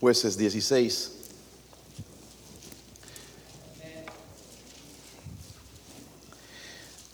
[0.00, 1.12] Jueces 16.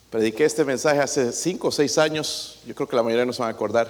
[0.09, 3.43] Prediqué este mensaje hace cinco o seis años, yo creo que la mayoría no se
[3.43, 3.89] van a acordar,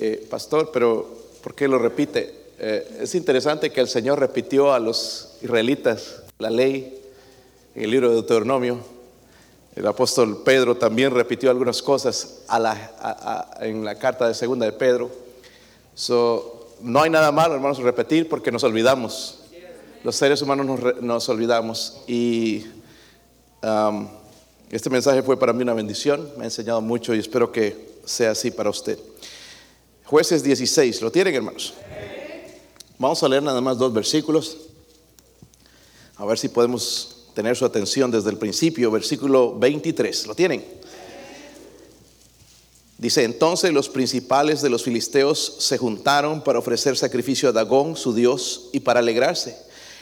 [0.00, 1.08] eh, pastor, pero
[1.40, 2.34] ¿por qué lo repite?
[2.58, 7.00] Eh, es interesante que el Señor repitió a los israelitas la ley
[7.76, 8.80] en el libro de Deuteronomio.
[9.76, 12.40] El apóstol Pedro también repitió algunas cosas
[13.60, 15.12] en la carta de segunda de Pedro.
[16.82, 19.38] No hay nada malo, hermanos, repetir porque nos olvidamos.
[20.02, 22.02] Los seres humanos nos, olvidamos.
[22.06, 22.64] Y
[23.62, 24.08] um,
[24.70, 28.30] este mensaje fue para mí una bendición, me ha enseñado mucho y espero que sea
[28.30, 28.98] así para usted.
[30.04, 31.74] Jueces 16, ¿lo tienen hermanos?
[32.98, 34.56] Vamos a leer nada más dos versículos,
[36.16, 40.64] a ver si podemos tener su atención desde el principio, versículo 23, ¿lo tienen?
[43.00, 48.12] Dice, entonces los principales de los filisteos se juntaron para ofrecer sacrificio a Dagón, su
[48.12, 49.56] Dios, y para alegrarse.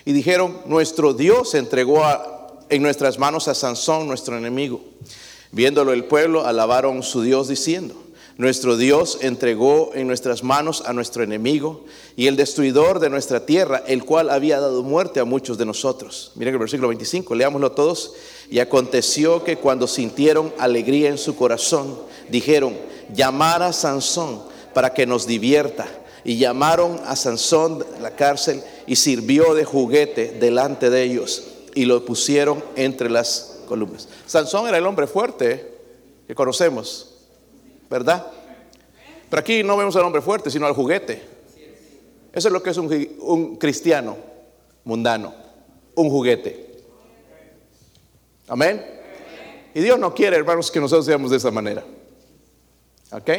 [0.04, 2.02] Y dijeron, nuestro Dios entregó
[2.68, 4.80] en nuestras manos a Sansón, nuestro enemigo.
[5.52, 7.94] Viéndolo el pueblo, alabaron su Dios diciendo,
[8.38, 11.84] nuestro Dios entregó en nuestras manos a nuestro enemigo
[12.16, 16.30] y el destruidor de nuestra tierra, el cual había dado muerte a muchos de nosotros.
[16.36, 18.14] Miren el versículo 25, leámoslo todos.
[18.48, 21.98] Y aconteció que cuando sintieron alegría en su corazón,
[22.30, 22.76] dijeron,
[23.12, 24.40] llamar a Sansón
[24.72, 25.88] para que nos divierta.
[26.24, 31.42] Y llamaron a Sansón de la cárcel y sirvió de juguete delante de ellos
[31.74, 34.08] y lo pusieron entre las columnas.
[34.26, 35.74] Sansón era el hombre fuerte
[36.26, 37.07] que conocemos,
[37.90, 38.26] ¿verdad?
[39.30, 41.22] Pero aquí no vemos al hombre fuerte, sino al juguete.
[42.32, 44.16] Eso es lo que es un, un cristiano
[44.84, 45.34] mundano,
[45.94, 46.82] un juguete.
[48.48, 48.84] Amén.
[49.74, 51.84] Y Dios no quiere, hermanos, que nosotros seamos de esa manera.
[53.12, 53.30] ¿Ok?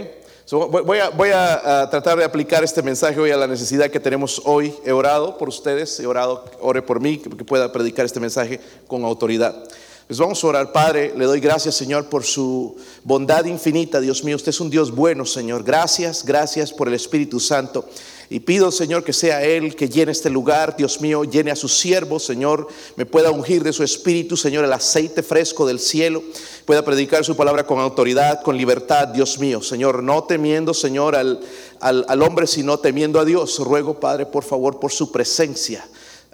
[0.51, 4.73] voy, a, tratar de aplicar este mensaje hoy a la necesidad que tenemos hoy.
[4.85, 9.03] He orado por ustedes, he orado, ore por mí, que, pueda predicar este mensaje con
[9.03, 9.63] autoridad.
[10.09, 14.37] Les vamos a orar, Padre, le doy gracias, Señor, por su bondad infinita, Dios mío.
[14.37, 15.63] Usted es un Dios bueno, Señor.
[15.63, 17.85] Gracias, gracias por el Espíritu Santo.
[18.27, 21.77] Y pido, Señor, que sea Él que llene este lugar, Dios mío, llene a sus
[21.77, 26.23] siervos, Señor, me pueda ungir de su espíritu, Señor, el aceite fresco del cielo,
[26.65, 31.39] pueda predicar su palabra con autoridad, con libertad, Dios mío, Señor, no temiendo, Señor, al,
[31.79, 33.59] al, hombre, sino temiendo a Dios.
[33.59, 35.87] Ruego, Padre, por favor, por su presencia.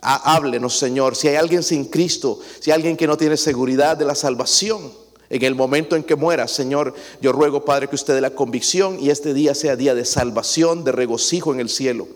[0.05, 1.16] Háblenos, Señor.
[1.16, 4.91] Si hay alguien sin Cristo, si hay alguien que no tiene seguridad de la salvación,
[5.29, 8.99] en el momento en que muera, Señor, yo ruego, Padre, que usted dé la convicción
[9.01, 12.07] y este día sea día de salvación, de regocijo en el cielo.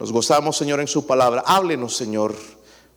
[0.00, 1.44] Nos gozamos, Señor, en su palabra.
[1.46, 2.34] Háblenos, Señor.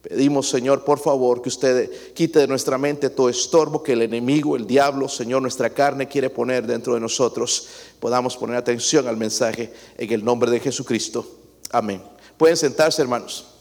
[0.01, 4.55] Pedimos, Señor, por favor, que usted quite de nuestra mente todo estorbo que el enemigo,
[4.55, 7.67] el diablo, Señor, nuestra carne quiere poner dentro de nosotros.
[7.99, 11.27] Podamos poner atención al mensaje en el nombre de Jesucristo.
[11.69, 12.01] Amén.
[12.37, 13.58] Pueden sentarse, hermanos.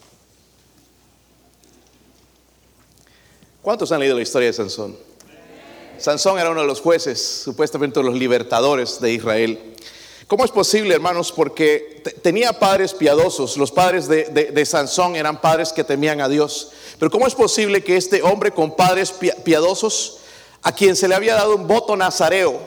[3.69, 4.97] ¿Cuántos han leído la historia de Sansón?
[5.99, 9.75] Sansón era uno de los jueces, supuestamente los libertadores de Israel.
[10.27, 11.33] ¿Cómo es posible, hermanos?
[11.33, 13.59] Porque tenía padres piadosos.
[13.59, 16.71] Los padres de, Sansón eran padres que temían a Dios.
[16.99, 19.13] Pero ¿cómo es posible que este hombre con padres
[19.45, 20.21] piadosos,
[20.63, 22.59] a quien se le había dado un voto nazareo,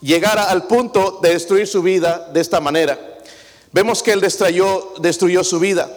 [0.00, 3.18] llegara al punto de destruir su vida de esta manera?
[3.72, 5.90] Vemos que él destruyó, destruyó su vida.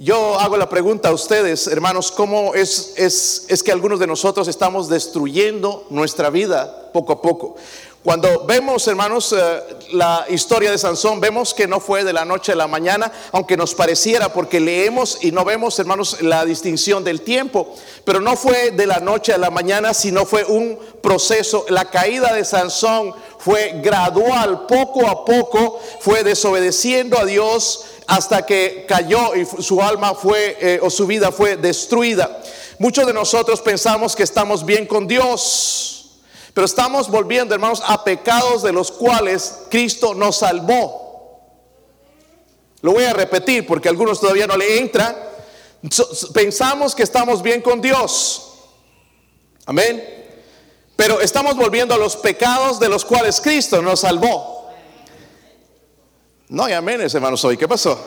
[0.00, 4.88] Yo hago la pregunta a ustedes, hermanos, ¿cómo es, es, que algunos de nosotros estamos
[4.88, 7.56] destruyendo nuestra vida poco a poco?
[8.04, 9.60] Cuando vemos, hermanos, eh,
[9.90, 13.56] la historia de Sansón, vemos que no fue de la noche a la mañana, aunque
[13.56, 18.70] nos pareciera, porque leemos y no vemos, hermanos, la distinción del tiempo, pero no fue
[18.70, 21.66] de la noche a la mañana, sino fue un proceso.
[21.70, 28.86] La caída de Sansón fue gradual, poco a poco, fue desobedeciendo a Dios hasta que
[28.88, 32.40] cayó y su alma fue eh, o su vida fue destruida.
[32.78, 36.22] Muchos de nosotros pensamos que estamos bien con Dios,
[36.54, 41.42] pero estamos volviendo, hermanos, a pecados de los cuales Cristo nos salvó.
[42.80, 45.30] Lo voy a repetir porque a algunos todavía no le entra.
[46.32, 48.54] Pensamos que estamos bien con Dios.
[49.66, 50.32] Amén.
[50.96, 54.57] Pero estamos volviendo a los pecados de los cuales Cristo nos salvó.
[56.48, 57.56] No hay aménes, hermanos, hoy.
[57.56, 57.98] ¿Qué pasó?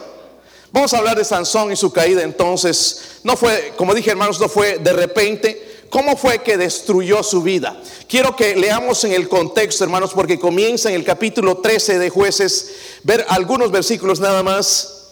[0.72, 3.20] Vamos a hablar de Sansón y su caída entonces.
[3.24, 5.86] No fue, como dije, hermanos, no fue de repente.
[5.92, 7.80] ¿Cómo fue que destruyó su vida?
[8.08, 12.72] Quiero que leamos en el contexto, hermanos, porque comienza en el capítulo 13 de jueces,
[13.04, 15.10] ver algunos versículos nada más.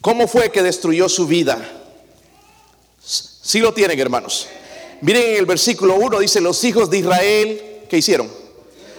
[0.00, 1.58] ¿Cómo fue que destruyó su vida?
[3.02, 4.48] Si lo tienen, hermanos.
[5.02, 8.45] Miren en el versículo 1, dice, los hijos de Israel, ¿qué hicieron?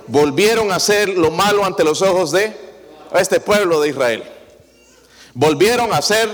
[0.07, 2.55] Volvieron a hacer lo malo ante los ojos de
[3.15, 4.23] este pueblo de Israel.
[5.33, 6.29] Volvieron a hacer,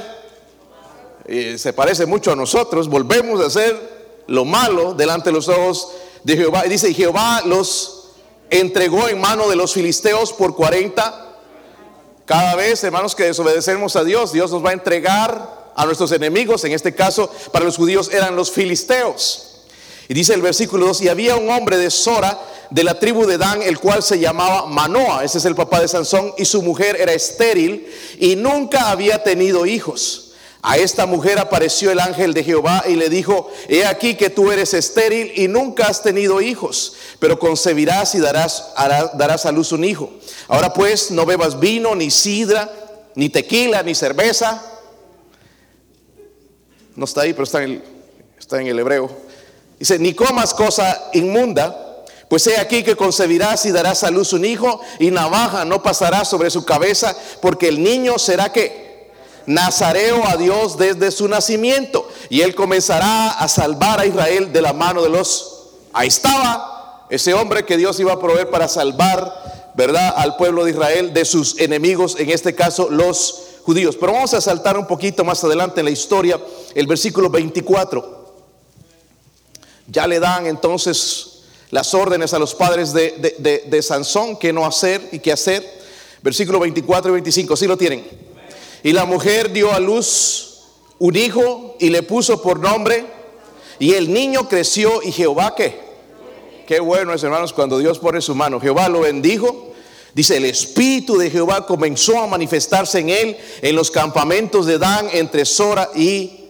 [1.58, 3.94] se parece mucho a nosotros, volvemos a hacer
[4.28, 5.90] lo malo delante de los ojos
[6.24, 6.66] de Jehová.
[6.66, 8.12] Y dice, Jehová los
[8.50, 11.32] entregó en mano de los filisteos por 40.
[12.26, 16.64] Cada vez, hermanos, que desobedecemos a Dios, Dios nos va a entregar a nuestros enemigos.
[16.64, 19.66] En este caso, para los judíos eran los filisteos.
[20.08, 22.40] Y dice el versículo 2, y había un hombre de Sora,
[22.74, 25.88] de la tribu de Dan, el cual se llamaba Manoa, ese es el papá de
[25.88, 27.88] Sansón, y su mujer era estéril
[28.18, 30.32] y nunca había tenido hijos.
[30.64, 34.52] A esta mujer apareció el ángel de Jehová y le dijo, he aquí que tú
[34.52, 38.74] eres estéril y nunca has tenido hijos, pero concebirás y darás,
[39.14, 40.10] darás a luz un hijo.
[40.48, 42.72] Ahora pues no bebas vino, ni sidra,
[43.14, 44.64] ni tequila, ni cerveza.
[46.96, 47.84] No está ahí, pero está en
[48.40, 49.10] está en el hebreo
[49.80, 51.93] Dice, ni comas cosa inmunda,
[52.34, 56.26] pues he aquí que concebirás y darás a luz un hijo y navaja no pasará
[56.26, 59.12] sobre su cabeza, porque el niño será que
[59.46, 64.74] nazareo a Dios desde su nacimiento y él comenzará a salvar a Israel de la
[64.74, 65.68] mano de los...
[65.94, 70.72] Ahí estaba ese hombre que Dios iba a proveer para salvar, ¿verdad?, al pueblo de
[70.72, 73.96] Israel de sus enemigos, en este caso los judíos.
[73.96, 76.42] Pero vamos a saltar un poquito más adelante en la historia,
[76.74, 78.24] el versículo 24
[79.88, 81.33] ya le dan entonces
[81.74, 85.68] las órdenes a los padres de, Sansón qué no hacer y qué hacer.
[86.22, 88.06] Versículo 24 y 25, sí lo tienen.
[88.84, 90.66] Y la mujer dio a luz
[91.00, 93.04] un hijo y le puso por nombre.
[93.80, 95.80] Y el niño creció y Jehová qué.
[96.68, 98.60] Qué bueno es hermanos cuando Dios pone su mano.
[98.60, 99.74] Jehová lo bendijo.
[100.14, 105.08] Dice, el espíritu de Jehová comenzó a manifestarse en él en los campamentos de Dan
[105.12, 106.43] entre Sora y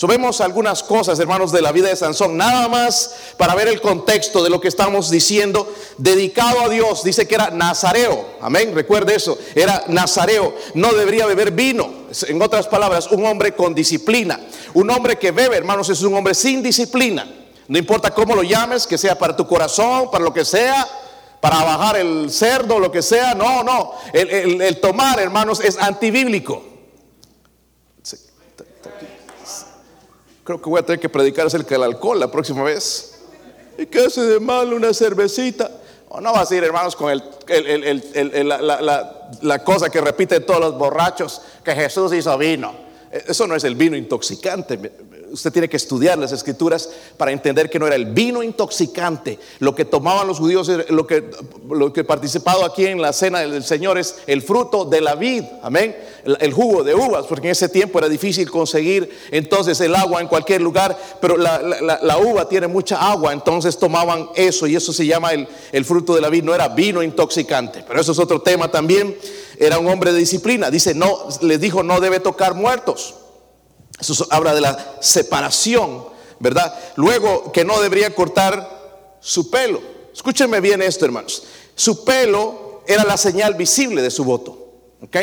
[0.00, 4.42] Subemos algunas cosas, hermanos, de la vida de Sansón, nada más para ver el contexto
[4.42, 9.36] de lo que estamos diciendo, dedicado a Dios, dice que era nazareo, amén, recuerde eso,
[9.54, 11.92] era nazareo, no debería beber vino,
[12.26, 14.40] en otras palabras, un hombre con disciplina,
[14.72, 17.30] un hombre que bebe, hermanos, es un hombre sin disciplina,
[17.68, 20.88] no importa cómo lo llames, que sea para tu corazón, para lo que sea,
[21.42, 26.69] para bajar el cerdo, lo que sea, no, no, el, el tomar, hermanos, es antibíblico.
[30.50, 33.20] Creo que voy a tener que predicar acerca del alcohol la próxima vez.
[33.78, 35.70] ¿Y qué hace de mal una cervecita?
[36.08, 37.22] O no vas a ir, hermanos, con el,
[39.42, 42.74] la, cosa que repiten todos los borrachos, que Jesús hizo vino.
[43.12, 44.76] Eso no es el vino intoxicante
[45.32, 49.38] usted tiene que estudiar las escrituras para entender que no era el vino intoxicante.
[49.58, 51.30] Lo que tomaban los judíos, lo que,
[51.70, 55.44] lo que participado aquí en la cena del Señor es el fruto de la vid,
[55.62, 60.20] amén, el, jugo de uvas, porque en ese tiempo era difícil conseguir entonces el agua
[60.20, 65.06] en cualquier lugar, pero la, uva tiene mucha agua, entonces tomaban eso y eso se
[65.06, 68.40] llama el, el fruto de la vid, no era vino intoxicante, pero eso es otro
[68.42, 69.16] tema también.
[69.58, 73.14] Era un hombre de disciplina, dice, no, les dijo, no debe tocar muertos.
[74.00, 76.04] Eso habla de la separación,
[76.38, 76.74] ¿verdad?
[76.96, 79.80] Luego que no debería cortar su pelo.
[80.12, 81.44] Escúchenme bien esto, hermanos.
[81.74, 84.58] Su pelo era la señal visible de su voto.
[85.02, 85.16] ¿Ok?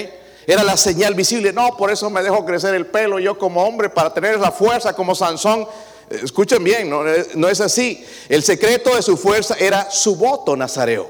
[0.45, 1.51] Era la señal visible.
[1.51, 4.93] No, por eso me dejo crecer el pelo yo como hombre para tener la fuerza
[4.93, 5.67] como Sansón.
[6.09, 7.01] Escuchen bien, no,
[7.35, 8.05] no es así.
[8.29, 11.09] El secreto de su fuerza era su voto nazareo.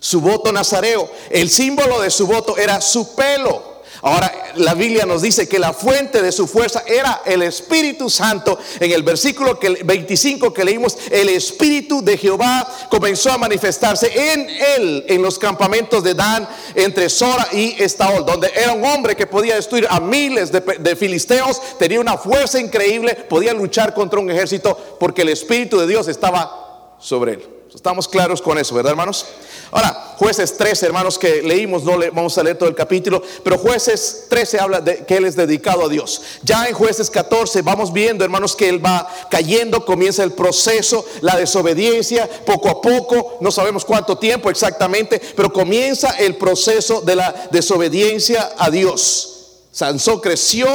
[0.00, 1.10] Su voto nazareo.
[1.30, 3.71] El símbolo de su voto era su pelo.
[4.04, 8.58] Ahora, la Biblia nos dice que la fuente de su fuerza era el Espíritu Santo.
[8.80, 15.04] En el versículo 25 que leímos, el Espíritu de Jehová comenzó a manifestarse en él,
[15.06, 19.54] en los campamentos de Dan, entre Sora y Estaol, donde era un hombre que podía
[19.54, 24.76] destruir a miles de, de filisteos, tenía una fuerza increíble, podía luchar contra un ejército
[24.98, 27.48] porque el Espíritu de Dios estaba sobre él.
[27.72, 29.26] Estamos claros con eso, ¿verdad, hermanos?
[29.74, 33.56] Ahora, jueces 13, hermanos, que leímos, no le, vamos a leer todo el capítulo, pero
[33.56, 36.20] jueces 13 habla de que él es dedicado a Dios.
[36.42, 41.36] Ya en jueces 14 vamos viendo, hermanos, que él va cayendo, comienza el proceso, la
[41.36, 47.48] desobediencia, poco a poco, no sabemos cuánto tiempo exactamente, pero comienza el proceso de la
[47.50, 49.62] desobediencia a Dios.
[49.72, 50.68] Sansón creció,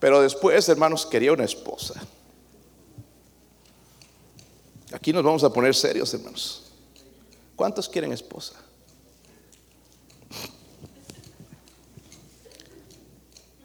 [0.00, 2.00] pero después, hermanos, quería una esposa.
[4.90, 6.65] Aquí nos vamos a poner serios, hermanos.
[7.56, 8.54] ¿Cuántos quieren esposa?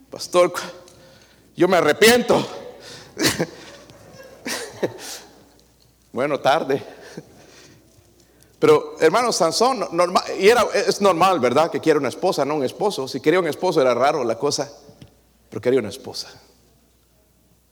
[0.10, 0.54] Pastor,
[1.56, 2.48] yo me arrepiento.
[6.14, 6.82] bueno, tarde.
[8.60, 11.70] Pero hermano Sansón, normal, y era, es normal, ¿verdad?
[11.72, 13.08] Que quiera una esposa, no un esposo.
[13.08, 14.72] Si quería un esposo era raro la cosa,
[15.50, 16.30] pero quería una esposa.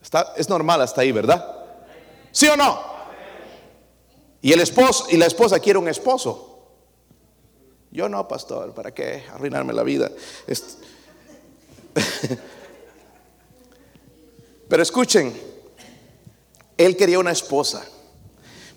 [0.02, 1.46] Está, es normal hasta ahí, ¿verdad?
[2.32, 2.89] ¿Sí o no?
[4.42, 6.46] Y el esposo y la esposa quiere un esposo.
[7.90, 10.10] Yo no, pastor, ¿para qué arruinarme la vida?
[14.68, 15.32] Pero escuchen,
[16.78, 17.84] él quería una esposa,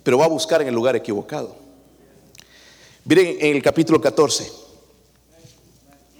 [0.01, 1.55] pero va a buscar en el lugar equivocado.
[3.05, 4.51] Miren en el capítulo 14.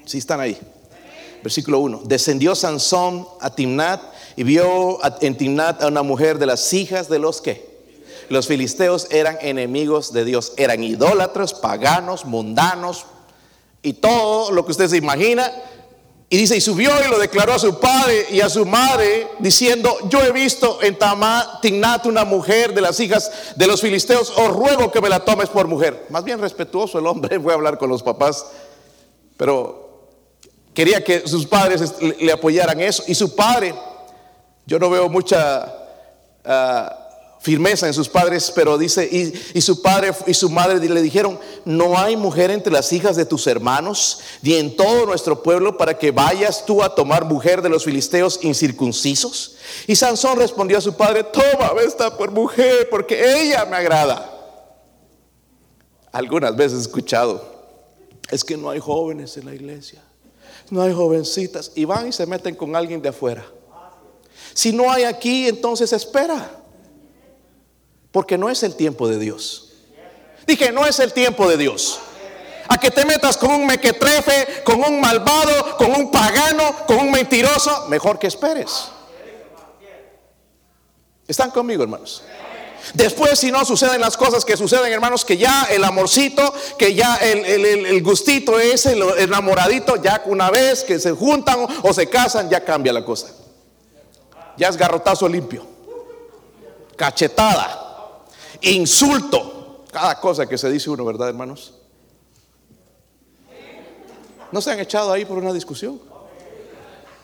[0.05, 0.57] Si están ahí.
[1.41, 2.03] Versículo 1.
[2.05, 4.01] Descendió Sansón a Timnat
[4.35, 7.72] y vio en Timnat a una mujer de las hijas de los que
[8.29, 13.05] los filisteos eran enemigos de Dios, eran idólatras, paganos, mundanos
[13.81, 15.51] y todo lo que usted se imagina.
[16.29, 19.95] Y dice, y subió y lo declaró a su padre y a su madre, diciendo,
[20.09, 20.97] yo he visto en
[21.61, 25.49] Timnat una mujer de las hijas de los filisteos, os ruego que me la tomes
[25.49, 26.07] por mujer.
[26.09, 28.47] Más bien respetuoso el hombre, fue a hablar con los papás,
[29.37, 30.07] pero
[30.73, 33.03] quería que sus padres le apoyaran eso.
[33.05, 33.75] Y su padre,
[34.65, 35.71] yo no veo mucha...
[36.43, 37.02] Ah,
[37.43, 39.03] firmeza en sus padres, pero dice,
[39.53, 43.25] y, su padre y su madre le dijeron, no hay mujer entre las hijas de
[43.25, 47.67] tus hermanos, ni en todo nuestro pueblo, para que vayas tú a tomar mujer de
[47.67, 49.57] los filisteos incircuncisos.
[49.87, 54.29] Y Sansón respondió a su padre, toma esta por mujer, porque ella me agrada.
[56.13, 57.43] Algunas veces he escuchado,
[58.31, 60.01] es que no hay jóvenes en la iglesia,
[60.69, 63.45] no hay jovencitas, y van y se meten con alguien de afuera.
[64.53, 66.62] Si no hay aquí, entonces espera.
[68.13, 69.69] Porque no es el tiempo de Dios.
[70.45, 71.99] Dije, no es el tiempo de Dios.
[72.67, 77.11] A que te metas con un mequetrefe, con un malvado, con un pagano, con un
[77.11, 78.89] mentiroso, mejor que esperes.
[81.27, 82.21] ¿Están conmigo, hermanos?
[82.93, 87.15] Después, si no suceden las cosas que suceden, hermanos, que ya el amorcito, que ya
[87.15, 92.63] el, gustito ese, el enamoradito, ya una vez que se juntan o se casan, ya
[92.63, 93.29] cambia la cosa.
[94.55, 95.65] Ya es garrotazo limpio,
[96.95, 97.82] cachetada
[98.71, 101.73] insulto, cada cosa que se dice uno, ¿verdad, hermanos?
[104.51, 105.99] ¿No se han echado ahí por una discusión?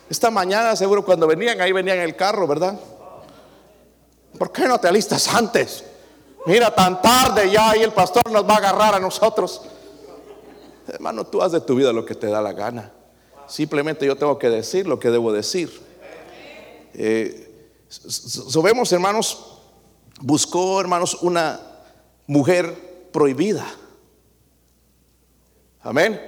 [0.08, 2.78] Esta mañana seguro cuando venían, ahí venían en el carro, ¿verdad?
[4.38, 5.84] ¿Por qué no te alistas antes?
[6.46, 9.62] Mira, tan tarde ya y el pastor nos va a agarrar a nosotros.
[10.88, 12.92] Hermano, tú haz de tu vida lo que te da la gana.
[13.46, 15.80] Simplemente yo tengo que decir lo que debo decir.
[16.94, 17.46] Eh,
[18.90, 19.59] hermanos,
[20.20, 21.60] buscó, hermanos, una
[22.26, 23.66] mujer prohibida.
[25.82, 26.20] Amén.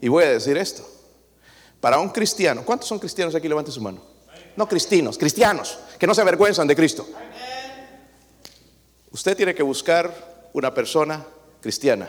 [0.00, 0.86] Y voy a decir esto.
[1.80, 3.48] Para un cristiano, ¿cuántos son cristianos aquí?
[3.48, 4.02] Levante su mano.
[4.56, 7.06] No cristianos, cristianos, que no se avergüenzan de Cristo.
[9.10, 11.24] Usted tiene que buscar una persona
[11.60, 12.08] cristiana.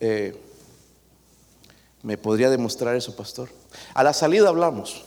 [0.00, 0.43] Eh,
[2.04, 3.48] ¿Me podría demostrar eso, pastor?
[3.94, 5.02] A la salida hablamos.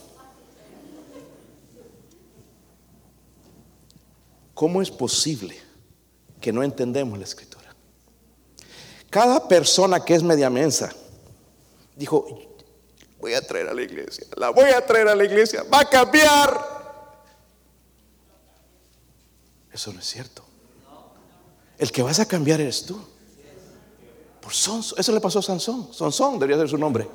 [4.52, 5.56] ¿Cómo es posible
[6.40, 7.72] que no entendemos la escritura?
[9.10, 10.92] Cada persona que es media mensa
[11.94, 12.26] dijo,
[13.20, 15.88] voy a traer a la iglesia, la voy a traer a la iglesia, va a
[15.88, 16.78] cambiar.
[19.72, 20.44] Eso no es cierto.
[21.78, 23.00] El que vas a cambiar eres tú.
[24.50, 25.92] Eso le pasó a Sansón.
[25.92, 27.08] Sansón debería ser su nombre.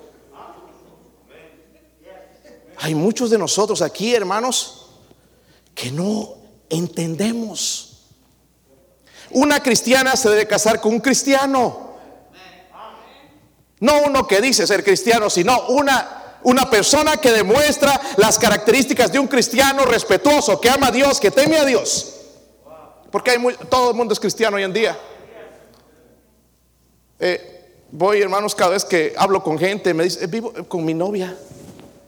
[2.77, 4.87] Hay muchos de nosotros aquí, hermanos,
[5.73, 6.35] que no
[6.69, 7.89] entendemos.
[9.31, 11.93] Una cristiana se debe casar con un cristiano.
[13.79, 19.19] No uno que dice ser cristiano, sino una, una persona que demuestra las características de
[19.19, 22.13] un cristiano respetuoso, que ama a Dios, que teme a Dios.
[23.11, 23.37] Porque hay
[23.69, 24.97] todo el mundo es cristiano hoy en día.
[27.19, 30.93] Eh, voy, hermanos, cada vez que hablo con gente, me dice, eh, vivo con mi
[30.93, 31.37] novia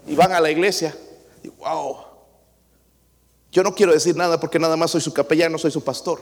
[0.08, 0.96] y van a la iglesia.
[1.44, 1.98] Y, wow.
[3.52, 6.20] Yo no quiero decir nada porque nada más soy su capellano, soy su pastor.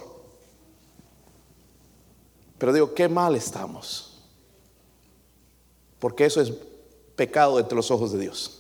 [2.58, 4.22] Pero digo, qué mal estamos.
[6.00, 6.54] Porque eso es
[7.16, 8.60] pecado entre los ojos de Dios.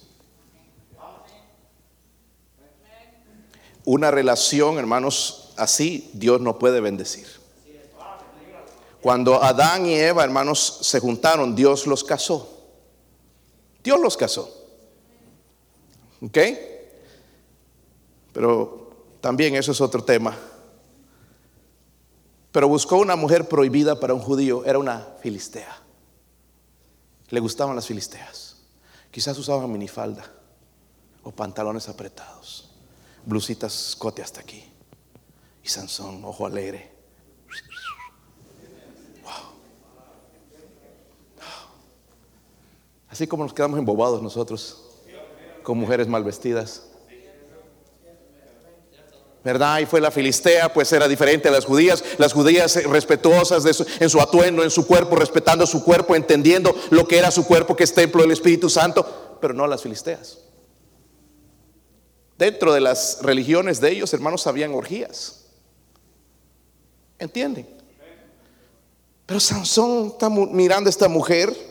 [3.85, 7.27] Una relación, hermanos, así Dios no puede bendecir.
[9.03, 12.47] Cuando Adán y Eva, hermanos, se juntaron, Dios los casó.
[13.83, 14.49] Dios los casó.
[16.21, 16.37] ¿Ok?
[18.31, 20.37] Pero también eso es otro tema.
[22.53, 25.81] Pero buscó una mujer prohibida para un judío, era una filistea.
[27.27, 28.55] Le gustaban las filisteas.
[29.11, 30.23] Quizás usaban minifalda
[31.23, 32.69] o pantalones apretados,
[33.25, 34.63] blusitas escote hasta aquí.
[35.61, 36.92] Y Sansón, ojo alegre,
[43.13, 44.75] Así como nos quedamos embobados nosotros
[45.61, 46.81] con mujeres mal vestidas.
[49.43, 49.81] ¿verdad?
[49.81, 54.19] Y fue la filistea, pues era diferente a las judías, las judías respetuosas en su
[54.19, 57.93] atuendo, en su cuerpo, respetando su cuerpo, entendiendo lo que era su cuerpo, que es
[57.93, 60.39] templo del Espíritu Santo, pero no las filisteas.
[62.39, 65.45] Dentro de las religiones de ellos, hermanos, habían orgías.
[67.19, 67.67] ¿Entienden?
[69.27, 71.62] Pero Sansón está mirando a esta mujer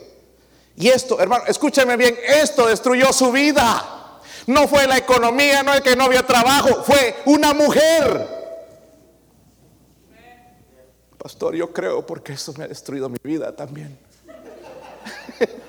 [0.75, 4.21] y esto, hermano, escúchame bien, esto destruyó su vida.
[4.47, 8.27] No fue la economía, no es que no había trabajo, fue una mujer.
[11.17, 13.97] Pastor, yo creo porque eso me ha destruido mi vida también.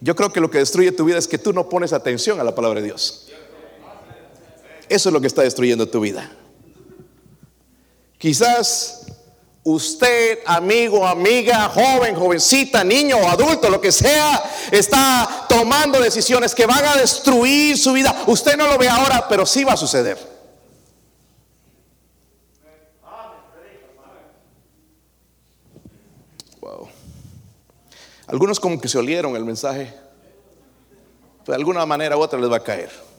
[0.00, 2.44] Yo creo que lo que destruye tu vida es que tú no pones atención a
[2.44, 3.28] la palabra de Dios.
[4.88, 6.28] Eso es lo que está destruyendo tu vida.
[8.18, 9.06] Quizás
[9.64, 16.84] usted, amigo, amiga, joven, jovencita, niño adulto, lo que sea, está tomando decisiones que van
[16.84, 18.24] a destruir su vida.
[18.26, 20.18] Usted no lo ve ahora, pero sí va a suceder.
[26.60, 26.88] Wow.
[28.26, 29.94] Algunos como que se olieron el mensaje.
[31.46, 33.11] De alguna manera u otra les va a caer.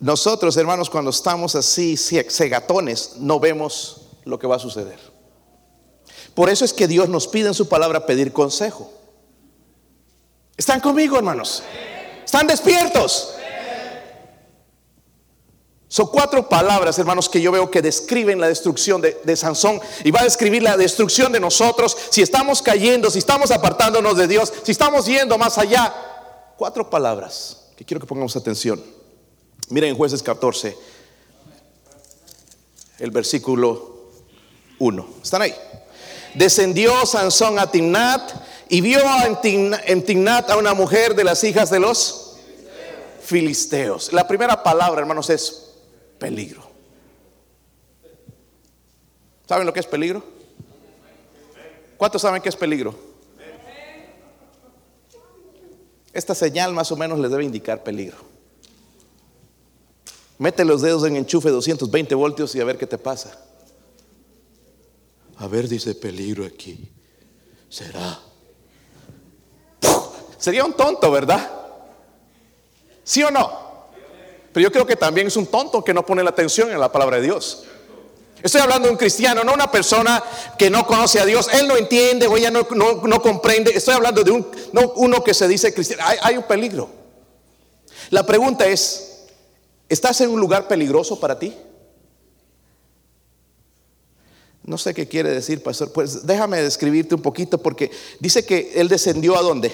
[0.00, 4.98] Nosotros, hermanos, cuando estamos así, cegatones, no vemos lo que va a suceder.
[6.34, 8.92] Por eso es que Dios nos pide en su palabra pedir consejo.
[10.56, 11.62] ¿Están conmigo, hermanos?
[12.24, 13.34] ¿Están despiertos?
[15.86, 20.10] Son cuatro palabras, hermanos, que yo veo que describen la destrucción de, de, Sansón y
[20.10, 24.52] va a describir la destrucción de nosotros si estamos cayendo, si estamos apartándonos de Dios,
[24.64, 25.94] si estamos yendo más allá.
[26.56, 28.82] Cuatro palabras que quiero que pongamos atención.
[29.70, 30.76] Miren en jueces 14,
[32.98, 34.10] el versículo
[34.78, 35.08] 1.
[35.22, 35.54] ¿Están ahí?
[36.34, 38.30] Descendió Sansón a Timnat
[38.68, 39.00] y vio
[39.86, 42.36] en Timnat a una mujer de las hijas de los
[43.22, 44.12] filisteos.
[44.12, 45.72] La primera palabra, hermanos, es
[46.18, 46.62] peligro.
[49.48, 50.22] ¿Saben lo que es peligro?
[51.96, 52.94] ¿Cuántos saben qué es peligro?
[56.12, 58.33] Esta señal más o menos les debe indicar peligro.
[60.38, 63.38] Mete los dedos en enchufe 220 voltios y a ver qué te pasa.
[65.36, 66.90] A ver, dice peligro aquí.
[67.68, 68.20] ¿Será?
[70.38, 71.50] Sería un tonto, ¿verdad?
[73.02, 73.64] ¿Sí o no?
[74.52, 76.92] Pero yo creo que también es un tonto que no pone la atención en la
[76.92, 77.64] palabra de Dios.
[78.42, 80.22] Estoy hablando de un cristiano, no una persona
[80.58, 81.48] que no conoce a Dios.
[81.52, 83.74] Él no entiende o ella no, no, comprende.
[83.74, 86.04] Estoy hablando de un, no, uno que se dice cristiano.
[86.20, 86.90] Hay un peligro.
[88.10, 89.13] La pregunta es,
[89.88, 91.54] ¿Estás en un lugar peligroso para ti?
[94.64, 95.92] No sé qué quiere decir, pastor.
[95.92, 99.70] Pues déjame describirte un poquito porque dice que él descendió a dónde?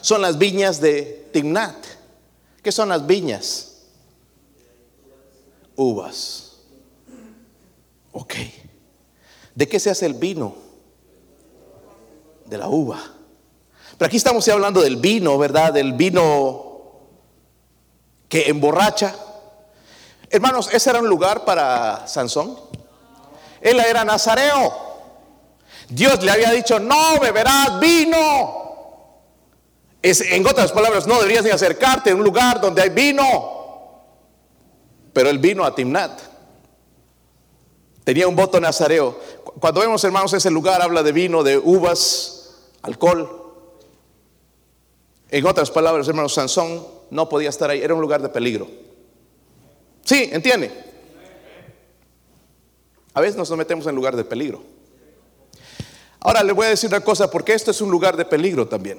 [0.00, 1.76] Son las viñas de Timnat.
[2.62, 3.78] ¿Qué son las viñas?
[5.74, 6.58] Uvas.
[8.12, 8.34] Ok.
[9.54, 10.54] ¿De qué se hace el vino?
[12.46, 13.14] De la uva.
[13.96, 15.72] Pero aquí estamos hablando del vino, ¿verdad?
[15.72, 16.67] Del vino
[18.28, 19.14] que emborracha.
[20.30, 22.58] Hermanos, ese era un lugar para Sansón.
[23.60, 24.88] Él era nazareo.
[25.88, 28.68] Dios le había dicho, no beberás vino.
[30.02, 33.24] En otras palabras, no deberías ni acercarte a un lugar donde hay vino.
[35.12, 36.20] Pero él vino a Timnat.
[38.04, 39.18] Tenía un voto nazareo.
[39.60, 43.37] Cuando vemos, hermanos, ese lugar habla de vino, de uvas, alcohol.
[45.30, 48.68] En otras palabras, hermanos, Sansón no podía estar ahí, era un lugar de peligro.
[50.04, 50.72] Sí, entiende.
[53.12, 54.62] A veces nos metemos en lugar de peligro.
[56.20, 58.98] Ahora le voy a decir una cosa, porque esto es un lugar de peligro también.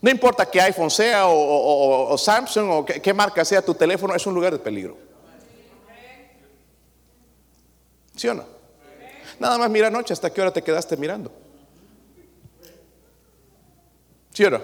[0.00, 4.34] No importa que iPhone sea o, Samsung o qué marca sea tu teléfono, es un
[4.34, 4.96] lugar de peligro.
[8.16, 8.51] ¿Sí o no?
[9.42, 11.32] Nada más mira anoche hasta qué hora te quedaste mirando.
[14.32, 14.58] ¿Sí o no?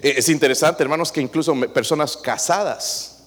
[0.00, 3.26] Eh, es interesante, hermanos, que incluso personas casadas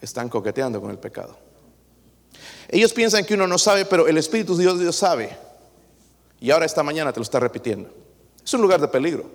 [0.00, 1.38] están coqueteando con el pecado.
[2.66, 5.38] Ellos piensan que uno no sabe, pero el Espíritu de Dios, Dios sabe.
[6.40, 7.88] Y ahora esta mañana te lo está repitiendo.
[8.44, 9.30] Es un lugar de peligro.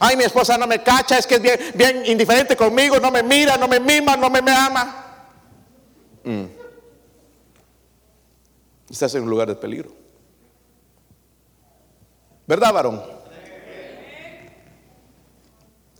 [0.00, 3.22] Ay, mi esposa no me cacha, es que es bien, bien indiferente conmigo, no me
[3.22, 5.04] mira, no me mima, no me, me ama.
[6.24, 6.57] Mm.
[8.90, 9.90] Estás en un lugar de peligro.
[12.46, 13.02] ¿Verdad, varón?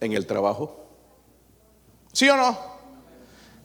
[0.01, 0.87] En el trabajo.
[2.13, 2.79] ¿Sí o no?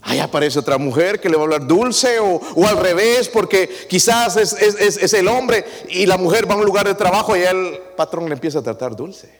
[0.02, 4.36] Ahí aparece otra mujer que le va a hablar dulce o, al revés, porque quizás
[4.36, 7.80] es, es, el hombre y la mujer va a un lugar de trabajo y el
[7.96, 9.40] patrón le empieza a tratar dulce.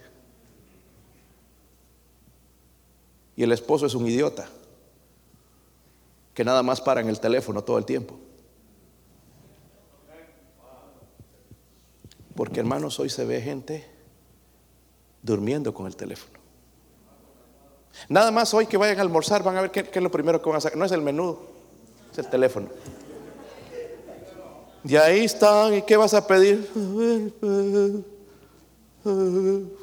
[3.36, 4.48] Y el esposo es un idiota
[6.34, 8.18] que nada más para en el teléfono todo el tiempo.
[12.36, 13.86] Porque hermanos, hoy se ve gente
[15.22, 16.40] durmiendo con el teléfono.
[18.10, 20.50] Nada más hoy que vayan a almorzar van a ver qué, es lo primero que
[20.50, 20.78] van a sacar.
[20.78, 21.38] No es el menú,
[22.12, 22.70] es el teléfono.
[24.84, 26.70] Y ahí están, ¿y qué vas a pedir?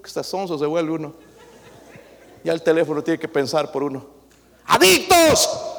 [0.04, 1.14] Está sonso se vuelve uno.
[2.44, 4.06] Ya el teléfono tiene que pensar por uno.
[4.66, 5.69] ¡Adictos!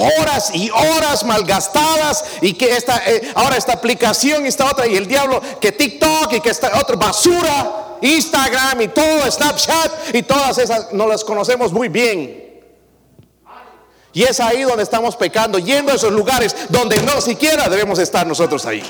[0.00, 4.96] Horas y horas malgastadas y que esta, eh, ahora esta aplicación y esta otra y
[4.96, 10.58] el diablo que TikTok y que esta otra basura, Instagram y todo, Snapchat y todas
[10.58, 12.48] esas no las conocemos muy bien.
[14.12, 18.26] Y es ahí donde estamos pecando, yendo a esos lugares donde no siquiera debemos estar
[18.26, 18.82] nosotros ahí.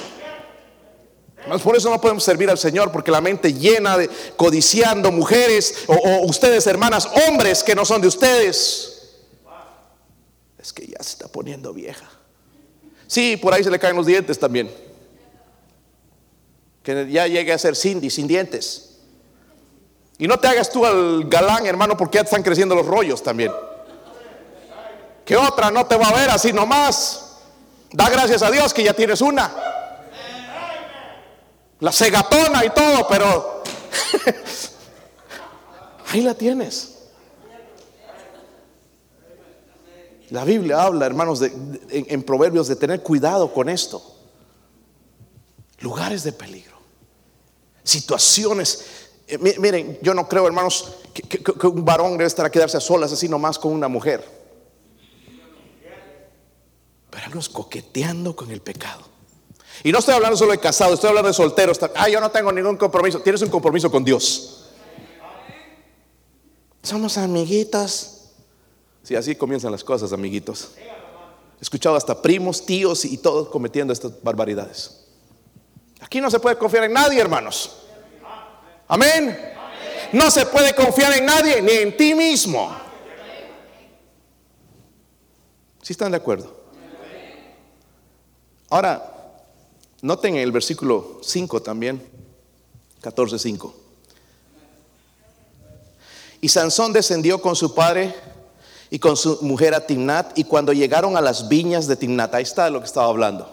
[1.62, 6.26] Por eso no podemos servir al Señor, porque la mente llena de codiciando mujeres o
[6.26, 8.99] ustedes hermanas, hombres que no son de ustedes
[10.60, 12.06] es que ya se está poniendo vieja.
[13.06, 14.70] Sí, por ahí se le caen los dientes también.
[16.82, 18.98] Que ya llegue a ser Cindy, sin dientes.
[20.18, 23.22] Y no te hagas tú al galán, hermano, porque ya te están creciendo los rollos
[23.22, 23.52] también.
[25.24, 27.38] Que otra no te va a ver así nomás.
[27.92, 29.52] Da gracias a Dios que ya tienes una.
[31.80, 33.62] La cegatona y todo, pero
[36.12, 36.99] ahí la tienes.
[40.30, 44.00] La Biblia habla, hermanos, en, Proverbios de tener cuidado con esto.
[45.80, 46.78] Lugares de peligro.
[47.82, 48.84] Situaciones.
[49.26, 53.12] Eh, miren, yo no creo, hermanos, que, un varón debe estar a quedarse a solas
[53.12, 54.24] así nomás con una mujer.
[57.10, 59.02] Pero algunos coqueteando con el pecado.
[59.82, 61.80] Y no estoy hablando solo de casados, estoy hablando de solteros.
[61.96, 63.20] Ah, yo no tengo ningún compromiso.
[63.20, 64.68] Tienes un compromiso con Dios.
[66.82, 68.19] Somos amiguitas.
[69.02, 70.72] Sí, así comienzan las cosas, amiguitos.
[71.58, 75.04] He escuchado hasta primos, tíos y todos cometiendo estas barbaridades.
[76.00, 77.76] Aquí no se puede confiar en nadie, hermanos.
[78.88, 79.38] Amén.
[80.12, 82.74] No se puede confiar en nadie, ni en ti mismo.
[85.82, 86.60] ¿Sí están de acuerdo?
[88.70, 89.34] Ahora,
[90.02, 92.02] noten el versículo 5 también,
[93.02, 93.72] 14.5.
[96.40, 98.14] Y Sansón descendió con su padre
[98.90, 100.36] y con su mujer a Timnat.
[100.36, 103.48] Y cuando llegaron a las viñas de Timnat, ahí está lo que estaba hablando.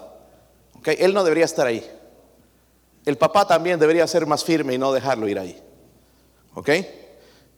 [0.78, 0.96] ¿Okay?
[0.98, 1.88] Él no debería estar ahí.
[3.06, 5.60] El papá también debería ser más firme y no dejarlo ir ahí.
[6.54, 6.70] ¿Ok?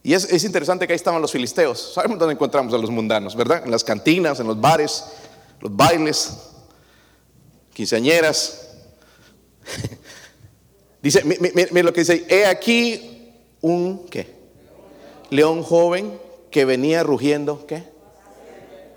[0.03, 1.93] Y es, es, interesante que ahí estaban los filisteos.
[1.93, 3.63] Sabemos dónde encontramos a los mundanos, ¿verdad?
[3.65, 5.05] En las cantinas, en los bares,
[5.59, 6.37] los bailes,
[7.73, 8.69] quinceañeras.
[11.01, 14.41] dice, mira lo que dice, he aquí un, ¿qué?
[15.29, 16.19] León joven
[16.51, 17.83] que venía rugiendo, ¿qué?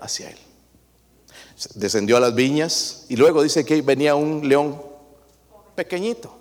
[0.01, 0.37] Hacia él.
[1.73, 4.81] Descendió a las viñas y luego dice que venía un león
[5.73, 6.35] pequeñito,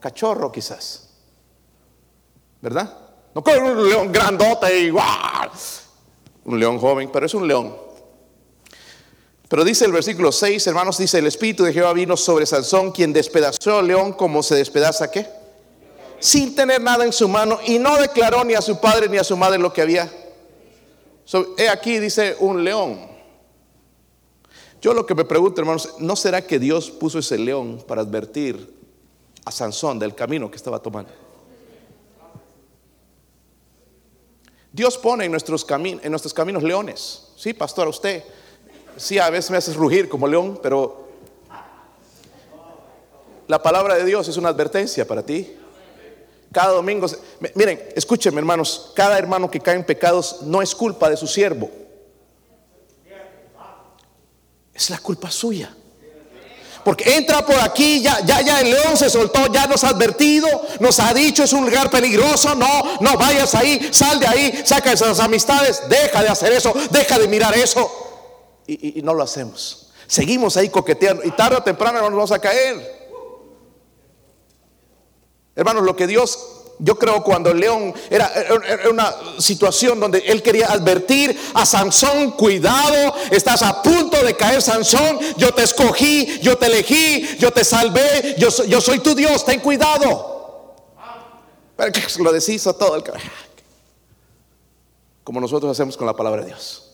[0.00, 1.08] cachorro quizás,
[2.62, 2.96] ¿verdad?
[3.34, 7.76] No con un león grandote y un león joven, pero es un león.
[9.48, 13.12] Pero dice el versículo 6, hermanos, dice el Espíritu de Jehová vino sobre Sansón, quien
[13.12, 15.28] despedazó al león como se despedaza qué?
[16.26, 19.22] Sin tener nada en su mano y no declaró ni a su padre ni a
[19.22, 20.10] su madre lo que había.
[21.56, 22.98] he aquí dice un león.
[24.82, 28.74] Yo lo que me pregunto, hermanos, ¿no será que Dios puso ese león para advertir
[29.44, 31.12] a Sansón del camino que estaba tomando?
[34.72, 37.28] Dios pone en nuestros, caminos, en nuestros caminos leones.
[37.36, 38.24] Sí, pastor, a usted.
[38.96, 41.06] Sí, a veces me haces rugir como león, pero
[43.46, 45.56] la palabra de Dios es una advertencia para ti.
[46.56, 47.06] Cada domingo,
[47.54, 51.70] miren, escúchenme hermanos, cada hermano que cae en pecados no es culpa de su siervo.
[54.72, 55.76] Es la culpa suya.
[56.82, 60.48] Porque entra por aquí, ya, ya, ya el león se soltó, ya nos ha advertido,
[60.80, 64.92] nos ha dicho es un lugar peligroso, no, no vayas ahí, sal de ahí, saca
[64.92, 68.62] esas amistades, deja de hacer eso, deja de mirar eso.
[68.66, 69.88] Y, no lo hacemos.
[70.06, 72.95] Seguimos ahí coqueteando y tarde o temprano nos vamos a caer.
[75.56, 76.38] Hermanos, lo que Dios,
[76.78, 78.30] yo creo cuando león era,
[78.90, 85.18] una situación donde él quería advertir a Sansón, cuidado, estás a punto de caer Sansón,
[85.38, 89.60] yo te escogí, yo te elegí, yo te salvé, yo, yo soy tu Dios, ten
[89.60, 90.74] cuidado.
[91.74, 93.02] Pero que lo deshizo todo el
[95.26, 96.86] como nosotros hacemos con la palabra de Dios.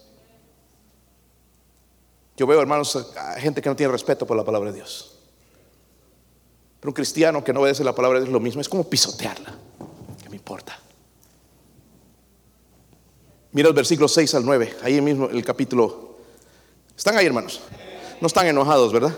[2.34, 5.11] Yo veo, hermanos, gente que no tiene respeto por la palabra de Dios.
[6.82, 8.82] Pero un cristiano que no obedece la palabra de Dios es lo mismo, es como
[8.82, 9.54] pisotearla.
[10.20, 10.76] ¿Qué me importa?
[13.52, 16.16] Mira el versículo 6 al 9, ahí mismo el capítulo.
[16.96, 17.60] ¿Están ahí, hermanos?
[18.20, 19.14] No están enojados, ¿verdad?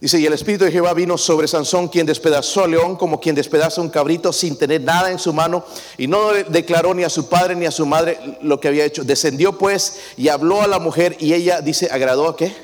[0.00, 3.34] Dice, y el Espíritu de Jehová vino sobre Sansón, quien despedazó al león como quien
[3.34, 5.66] despedaza un cabrito sin tener nada en su mano,
[5.98, 9.04] y no declaró ni a su padre ni a su madre lo que había hecho.
[9.04, 12.56] Descendió pues y habló a la mujer, y ella dice, ¿agradó a qué?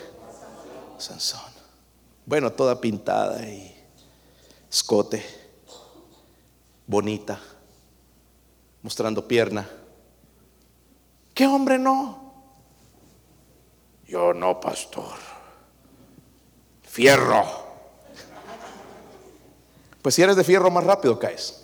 [0.96, 1.55] Sansón.
[2.26, 3.74] Bueno, toda pintada y
[4.70, 5.24] escote,
[6.86, 7.40] bonita,
[8.82, 9.66] mostrando pierna.
[11.32, 12.34] ¿Qué hombre no?
[14.06, 15.36] Yo no, pastor
[16.96, 17.44] fierro.
[20.00, 21.62] Pues si eres de fierro, más rápido caes.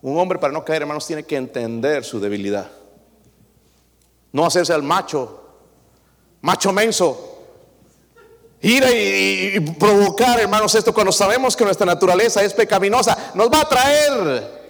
[0.00, 2.70] Un hombre para no caer, hermanos, tiene que entender su debilidad.
[4.30, 5.42] No hacerse al macho,
[6.40, 7.31] macho menso.
[8.64, 8.84] Ir
[9.54, 14.62] y, provocar, hermanos, esto cuando sabemos que nuestra naturaleza es pecaminosa, nos va a traer.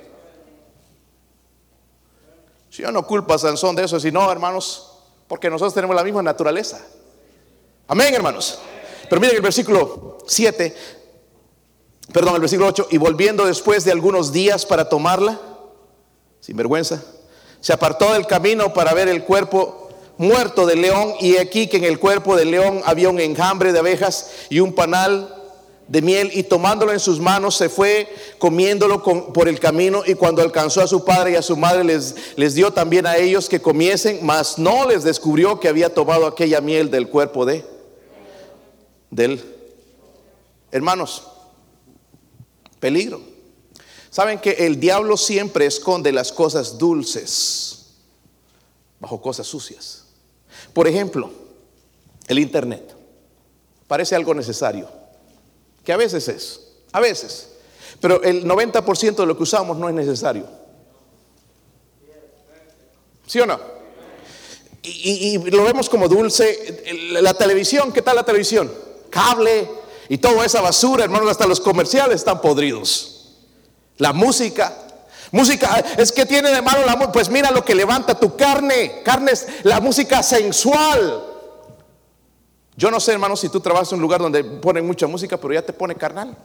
[2.70, 4.92] Si yo no culpo a Sansón de eso, sino, hermanos,
[5.28, 6.80] porque nosotros tenemos la misma naturaleza.
[7.86, 8.60] Amén, hermanos.
[9.10, 10.74] Pero miren el versículo 7,
[12.14, 15.38] perdón, el versículo 8, y volviendo después de algunos días para tomarla,
[16.40, 17.02] sin vergüenza,
[17.60, 19.81] se apartó del camino para ver el cuerpo
[20.22, 23.80] muerto del león y aquí que en el cuerpo del león había un enjambre de
[23.80, 25.34] abejas y un panal
[25.88, 28.08] de miel y tomándolo en sus manos se fue
[28.38, 32.14] comiéndolo por el camino y cuando alcanzó a su padre y a su madre les,
[32.36, 36.60] les dio también a ellos que comiesen, mas no les descubrió que había tomado aquella
[36.60, 37.64] miel del cuerpo de
[39.10, 39.44] del
[40.70, 41.24] hermanos.
[42.80, 43.20] Peligro.
[44.10, 47.86] Saben que el diablo siempre esconde las cosas dulces
[48.98, 50.01] bajo cosas sucias.
[50.72, 51.30] Por ejemplo,
[52.28, 52.94] el internet
[53.86, 54.88] parece algo necesario,
[55.84, 56.60] que a veces es,
[56.92, 57.50] a veces,
[58.00, 60.46] pero el 90% de lo que usamos no es necesario.
[63.26, 63.58] ¿Sí o no?
[64.82, 66.82] Y, lo vemos como dulce.
[67.12, 68.70] La televisión, ¿qué tal la televisión?
[69.12, 69.68] cable
[70.08, 73.36] y toda esa basura, hermanos, hasta los comerciales están podridos.
[73.98, 74.76] La música,
[75.32, 79.02] música, es que tiene de malo la música, pues mira lo que levanta tu carne,
[79.02, 81.24] carne es la música sensual.
[82.76, 85.54] Yo no sé, hermanos, si tú trabajas en un lugar donde ponen mucha música, pero
[85.54, 86.36] ya te pone carnal.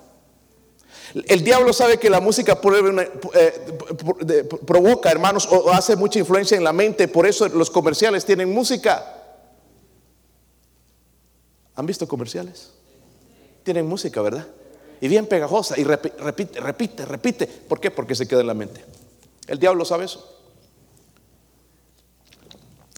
[1.14, 2.60] El diablo sabe que la música
[3.36, 8.54] eh, provoca, hermanos, o hace mucha influencia en la mente, por eso los comerciales tienen
[8.54, 9.14] música.
[11.76, 12.72] ¿Han visto comerciales?
[13.64, 14.48] Tienen música, ¿verdad?
[15.00, 17.48] Y bien pegajosa y repite, repite, repite.
[17.48, 17.92] ¿Por qué?
[17.92, 18.84] Porque se queda en la mente.
[19.48, 20.38] El diablo sabe eso.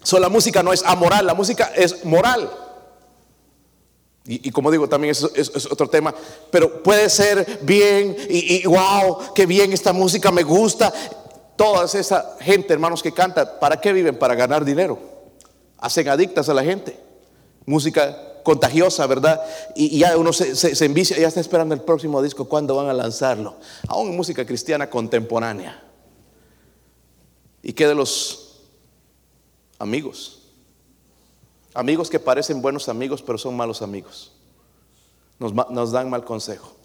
[0.04, 2.50] So, la música no es amoral, la música es moral.
[4.32, 6.14] Y, como digo, también es, es, otro tema.
[6.52, 10.94] Pero puede ser bien y, y, wow, qué bien esta música, me gusta.
[11.56, 14.18] Toda esa gente, hermanos, que canta, ¿para qué viven?
[14.18, 15.00] Para ganar dinero.
[15.80, 16.98] Hacen adictas a la gente.
[17.66, 19.42] Música contagiosa, ¿verdad?
[19.76, 22.94] Y, ya uno se, se, envicia, ya está esperando el próximo disco, ¿cuándo van a
[22.94, 23.58] lanzarlo?
[23.88, 25.84] Aún música cristiana contemporánea.
[27.62, 28.62] ¿Y qué de los
[29.78, 30.40] amigos?
[31.74, 34.32] Amigos que parecen buenos amigos, pero son malos amigos.
[35.38, 36.76] Nos, nos dan mal consejo.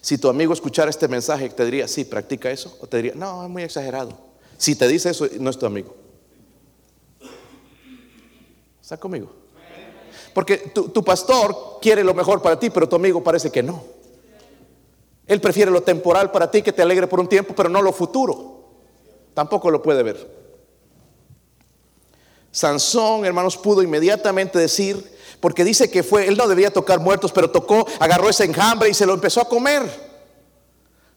[0.00, 2.76] Si tu amigo escuchara este mensaje, te diría, sí, practica eso.
[2.80, 4.16] O te diría, no, es muy exagerado.
[4.56, 5.94] Si te dice eso, no es tu amigo.
[8.80, 9.41] ¿Está conmigo?
[10.34, 13.82] Porque tu, pastor quiere lo mejor para ti, pero tu amigo parece que no.
[15.26, 17.92] Él prefiere lo temporal para ti que te alegre por un tiempo, pero no lo
[17.92, 18.62] futuro.
[19.34, 20.42] Tampoco lo puede ver.
[22.50, 27.50] Sansón, hermanos, pudo inmediatamente decir, porque dice que fue, él no debía tocar muertos, pero
[27.50, 29.82] tocó, agarró ese enjambre y se lo empezó a comer.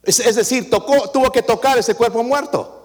[0.03, 2.84] Es, es decir, tocó, tuvo que tocar ese cuerpo muerto.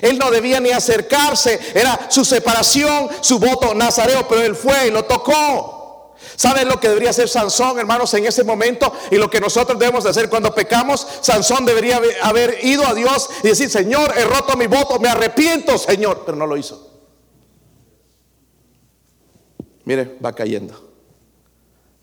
[0.00, 4.90] Él no debía ni acercarse, era su separación, su voto nazareo, pero él fue y
[4.90, 6.14] lo tocó.
[6.36, 8.92] ¿Saben lo que debería hacer Sansón, hermanos, en ese momento?
[9.10, 13.28] Y lo que nosotros debemos de hacer cuando pecamos, Sansón debería haber ido a Dios
[13.42, 16.90] y decir, Señor, he roto mi voto, me arrepiento, Señor, pero no lo hizo.
[19.84, 20.90] Mire, va cayendo.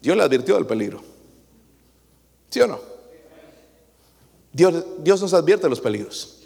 [0.01, 1.01] Dios le advirtió del peligro.
[2.49, 2.79] ¿Sí o no?
[4.51, 6.38] Dios, Dios nos advierte de los peligros.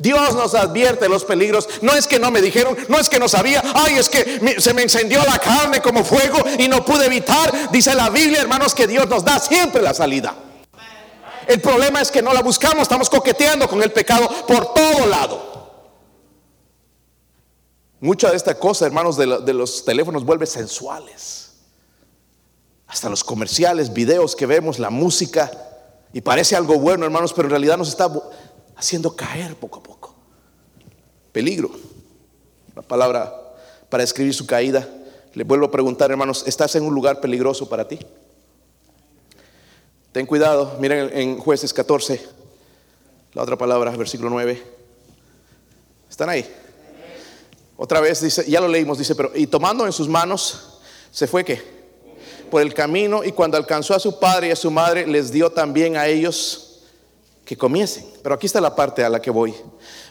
[0.00, 1.68] Dios nos advierte los peligros.
[1.82, 3.62] No es que no me dijeron, no es que no sabía.
[3.74, 7.70] Ay, es que se me encendió la carne como fuego y no pude evitar.
[7.70, 10.34] Dice la Biblia, hermanos, que Dios nos da siempre la salida.
[11.46, 15.50] El problema es que no la buscamos, estamos coqueteando con el pecado por todo lado.
[18.00, 21.50] Mucha de esta cosa, hermanos, de, de los teléfonos vuelve sensuales.
[22.86, 25.50] Hasta los comerciales, videos que vemos, la música,
[26.12, 28.10] y parece algo bueno, hermanos, pero en realidad nos está
[28.80, 30.14] haciendo caer poco a poco.
[31.32, 31.70] Peligro.
[32.74, 33.30] La palabra
[33.90, 34.88] para escribir su caída.
[35.34, 37.98] Le vuelvo a preguntar, hermanos, ¿estás en un lugar peligroso para ti?
[40.12, 42.20] Ten cuidado, miren en jueces 14,
[43.34, 44.60] la otra palabra, versículo 9.
[46.08, 46.50] ¿Están ahí?
[47.76, 50.80] Otra vez dice, ya lo leímos, dice, pero y tomando en sus manos,
[51.12, 51.62] se fue que
[52.50, 55.52] por el camino y cuando alcanzó a su padre y a su madre, les dio
[55.52, 56.69] también a ellos
[57.50, 58.06] que comiesen.
[58.22, 59.52] Pero aquí está la parte a la que voy.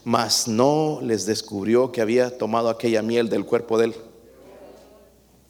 [0.03, 3.95] Mas no les descubrió que había tomado aquella miel del cuerpo de él,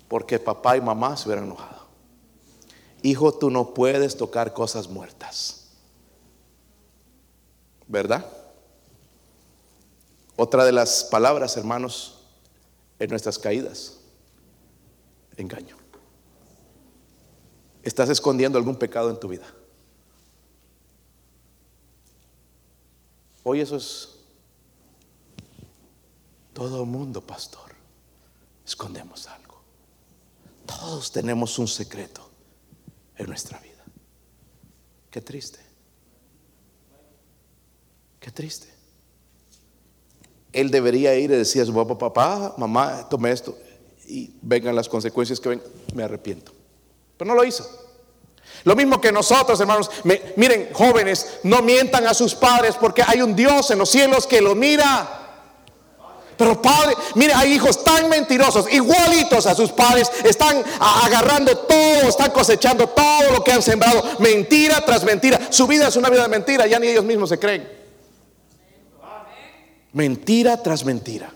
[0.08, 1.80] porque papá y mamá se hubieran enojado
[3.02, 5.70] hijo, tú no puedes tocar cosas muertas.
[7.88, 8.24] ¿Verdad?
[10.36, 12.20] Otra de las palabras, hermanos,
[13.00, 13.98] en nuestras caídas,
[15.38, 15.76] engaño.
[17.82, 19.48] ¿Estás escondiendo algún pecado en tu vida?
[23.44, 24.10] Hoy eso es
[26.54, 27.72] todo el mundo, pastor.
[28.66, 29.62] Escondemos algo.
[30.66, 32.30] Todos tenemos un secreto
[33.16, 33.84] en nuestra vida.
[35.10, 35.60] Qué triste.
[38.20, 38.68] Qué triste.
[40.52, 43.58] Él debería ir y decir a su papá, papá, mamá, tome esto
[44.08, 46.52] y vengan las consecuencias que ven, me arrepiento.
[47.18, 47.89] Pero no lo hizo.
[48.64, 49.90] Lo mismo que nosotros, hermanos.
[50.36, 54.42] miren, jóvenes, no mientan a sus padres porque hay un Dios en los cielos que
[54.42, 55.20] lo mira.
[56.40, 62.32] Pero padre, mire, hay hijos tan mentirosos, igualitos a sus padres, están agarrando todo, están
[62.32, 65.38] cosechando todo lo que han sembrado, mentira tras mentira.
[65.50, 67.70] Su vida es una vida de mentira, ya ni ellos mismos se creen.
[69.92, 71.30] Mentira tras mentira.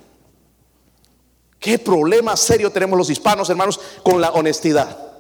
[1.60, 5.13] Qué problema serio tenemos los hispanos, hermanos, con la honestidad.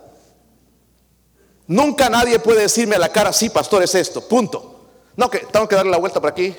[1.67, 4.87] Nunca nadie puede decirme a la cara, sí, pastor, es esto, punto.
[5.15, 6.55] No, que tengo que darle la vuelta por aquí,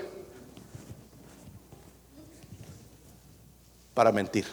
[3.95, 4.45] para mentir.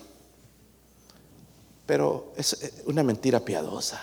[1.85, 3.99] Pero es eh, una mentira piadosa.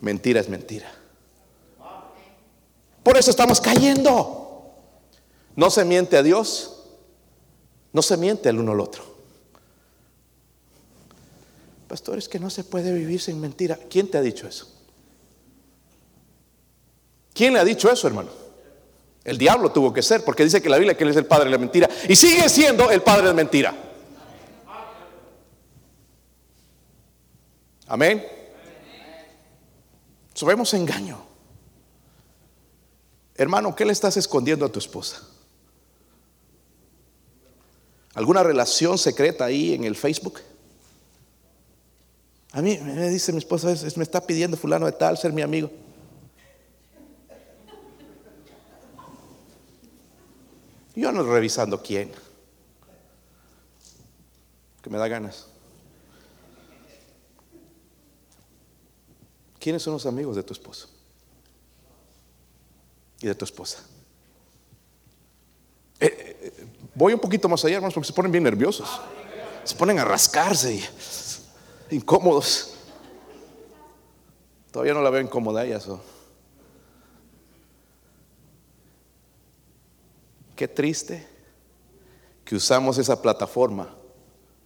[0.00, 0.92] Mentira es mentira.
[3.02, 4.74] Por eso estamos cayendo.
[5.56, 6.84] No se miente a Dios,
[7.92, 9.02] no se miente al uno al otro.
[11.88, 13.76] Pastor, es que no se puede vivir sin mentira.
[13.90, 14.77] ¿Quién te ha dicho eso?
[17.38, 18.30] ¿Quién le ha dicho eso, hermano?
[19.22, 21.44] El diablo tuvo que ser, porque dice que la Biblia que él es el padre
[21.44, 23.72] de la mentira y sigue siendo el padre de la mentira.
[27.86, 28.26] Amén.
[30.34, 31.22] Sabemos engaño.
[33.36, 35.22] Hermano, ¿qué le estás escondiendo a tu esposa?
[38.14, 40.40] ¿Alguna relación secreta ahí en el Facebook?
[42.50, 45.70] A mí me dice mi esposa, me está pidiendo fulano de tal ser mi amigo.
[50.98, 52.10] Yo no revisando quién.
[54.82, 55.46] Que me da ganas.
[59.60, 60.88] ¿Quiénes son los amigos de tu esposo?
[63.20, 63.84] Y de tu esposa.
[66.00, 69.00] Eh, eh, voy un poquito más allá, hermanos, porque se ponen bien nerviosos.
[69.62, 70.74] Se ponen a rascarse
[71.90, 72.74] y incómodos.
[74.72, 75.76] Todavía no la veo incómoda ella.
[75.76, 76.17] eso.
[80.58, 81.24] Qué triste
[82.44, 83.94] que usamos esa plataforma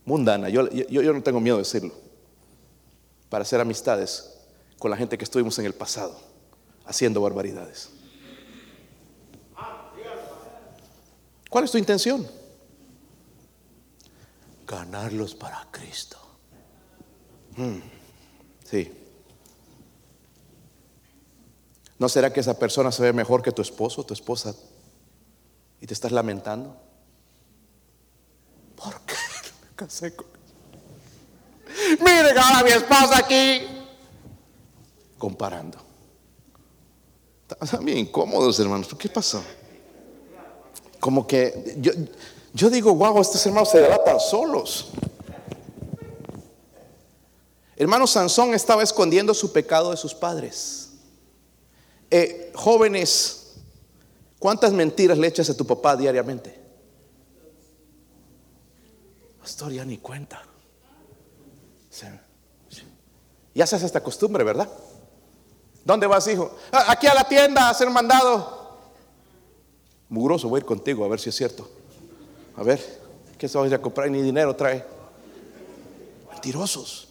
[0.07, 1.93] mundana, yo, yo, no tengo miedo de decirlo,
[3.29, 4.39] para hacer amistades
[4.79, 6.19] con la gente que estuvimos en el pasado,
[6.87, 7.91] haciendo barbaridades.
[11.51, 12.27] ¿Cuál es tu intención?
[14.67, 16.17] Ganarlos para Cristo.
[17.55, 17.81] Hmm,
[18.65, 18.91] sí.
[21.99, 24.55] ¿No será que esa persona se ve mejor que tu esposo, tu esposa
[25.83, 26.77] y te estás lamentando.
[28.77, 29.15] ¿Por qué
[29.63, 30.29] me casé con
[31.99, 33.63] Miren ahora mi esposa aquí.
[35.19, 35.79] Comparando.
[37.61, 38.89] Están bien incómodos, hermanos.
[38.97, 39.43] ¿Qué pasó?
[41.01, 41.93] Como que yo,
[42.53, 44.91] yo digo, wow, estos hermanos se delatan solos.
[47.75, 50.91] Hermano Sansón estaba escondiendo su pecado de sus padres.
[52.09, 53.42] Eh, jóvenes,
[54.43, 56.53] ¿Cuántas mentiras le echas a tu papá diariamente?
[59.41, 60.43] Pastor, ya ni cuenta.
[63.55, 64.69] Ya se hace esta costumbre, ¿verdad?
[65.85, 66.57] ¿Dónde vas, hijo?
[66.73, 68.79] "Ah, Aquí a la tienda a hacer mandado.
[70.09, 71.71] Mugroso, voy a ir contigo a ver si es cierto.
[72.57, 72.81] A ver,
[73.39, 74.11] ¿qué se va a comprar?
[74.11, 74.85] Ni dinero trae.
[76.33, 77.07] Mentirosos.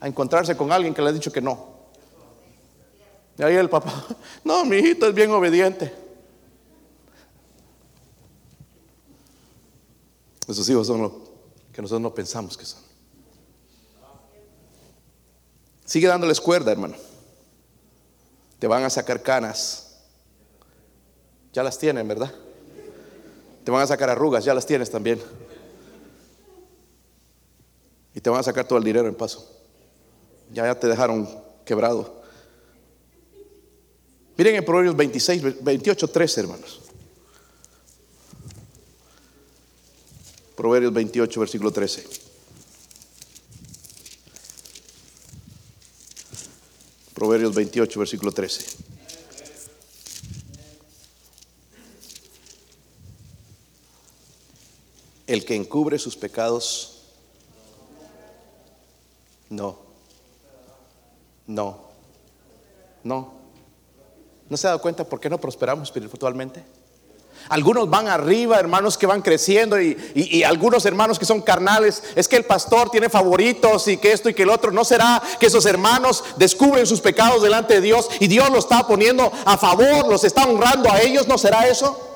[0.00, 1.68] A encontrarse con alguien que le ha dicho que no.
[3.36, 3.92] Y ahí el papá,
[4.44, 6.08] no, mi hijito es bien obediente.
[10.50, 11.12] Esos hijos son lo
[11.72, 12.80] que nosotros no pensamos que son.
[15.84, 16.96] Sigue dándoles cuerda, hermano.
[18.58, 19.98] Te van a sacar canas.
[21.52, 22.32] Ya las tienen, ¿verdad?
[23.64, 25.20] Te van a sacar arrugas, ya las tienes también.
[28.14, 29.48] Y te van a sacar todo el dinero en paso.
[30.52, 31.28] Ya, ya te dejaron
[31.64, 32.22] quebrado.
[34.36, 36.89] Miren en Proverbios 26, 28, 13, hermanos.
[40.60, 42.06] Proverbios 28, versículo 13.
[47.14, 48.76] Proverbios 28, versículo 13.
[55.28, 57.04] El que encubre sus pecados,
[59.48, 59.78] no,
[61.46, 61.88] no,
[63.02, 63.32] no.
[64.50, 66.79] ¿No se ha dado cuenta por qué no prosperamos espiritualmente?
[67.48, 72.02] Algunos van arriba, hermanos que van creciendo y, y- algunos hermanos que son carnales.
[72.14, 74.70] Es que el pastor tiene favoritos y que esto y que el otro.
[74.70, 78.86] ¿No será que esos hermanos descubren sus pecados delante de Dios y Dios los está
[78.86, 81.26] poniendo a favor, los está honrando a ellos?
[81.26, 82.06] ¿No será eso?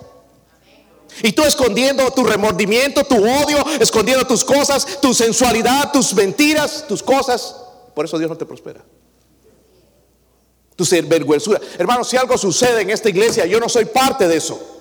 [1.22, 7.02] Y tú escondiendo tu remordimiento, tu odio, escondiendo tus cosas, tu sensualidad, tus mentiras, tus
[7.02, 7.56] cosas.
[7.94, 8.82] Por eso Dios no te prospera.
[10.76, 11.60] Tu vergüenzura.
[11.78, 14.73] Hermanos, si algo sucede en esta iglesia, yo no soy parte de eso.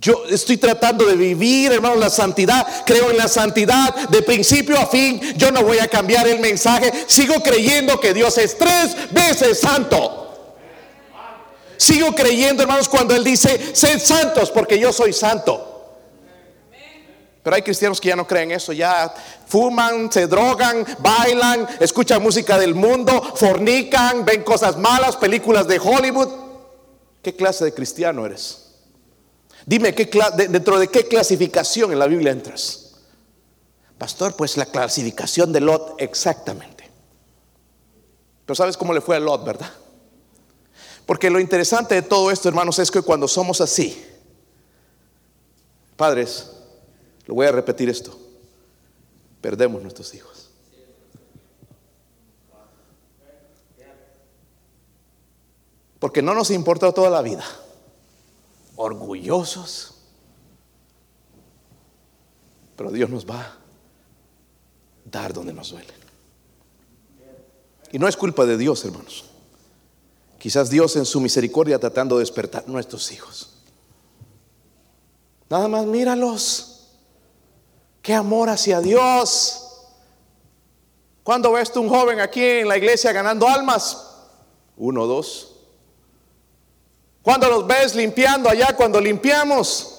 [0.00, 2.66] Yo estoy tratando de vivir, hermanos, la santidad.
[2.86, 5.20] Creo en la santidad de principio a fin.
[5.36, 6.90] Yo no voy a cambiar el mensaje.
[7.06, 10.56] Sigo creyendo que Dios es tres veces santo.
[11.76, 15.66] Sigo creyendo, hermanos, cuando Él dice, sed santos porque yo soy santo.
[17.42, 19.12] Pero hay cristianos que ya no creen eso, ya
[19.46, 26.28] fuman, se drogan, bailan, escuchan música del mundo, fornican, ven cosas malas, películas de Hollywood.
[27.22, 28.69] ¿Qué clase de cristiano eres?
[29.70, 30.10] Dime, ¿qué
[30.48, 32.90] ¿dentro de qué clasificación en la Biblia entras?
[33.98, 36.90] Pastor, pues la clasificación de Lot, exactamente.
[38.44, 39.72] Pero ¿sabes cómo le fue a Lot, verdad?
[41.06, 44.04] Porque lo interesante de todo esto, hermanos, es que cuando somos así,
[45.96, 46.50] padres,
[47.26, 48.18] lo voy a repetir esto,
[49.40, 50.50] perdemos nuestros hijos.
[56.00, 57.44] Porque no nos importa toda la vida.
[58.82, 59.92] Orgullosos.
[62.76, 63.56] Pero Dios nos va a
[65.04, 65.92] dar donde nos duele.
[67.92, 69.26] Y no es culpa de Dios, hermanos.
[70.38, 73.50] Quizás Dios en su misericordia tratando de despertar nuestros hijos.
[75.50, 76.88] Nada más míralos.
[78.00, 79.88] Qué amor hacia Dios.
[81.22, 84.06] ¿Cuándo ves tú un joven aquí en la iglesia ganando almas?
[84.78, 85.49] Uno, dos.
[87.22, 89.96] ¿Cuándo los ves limpiando allá cuando limpiamos?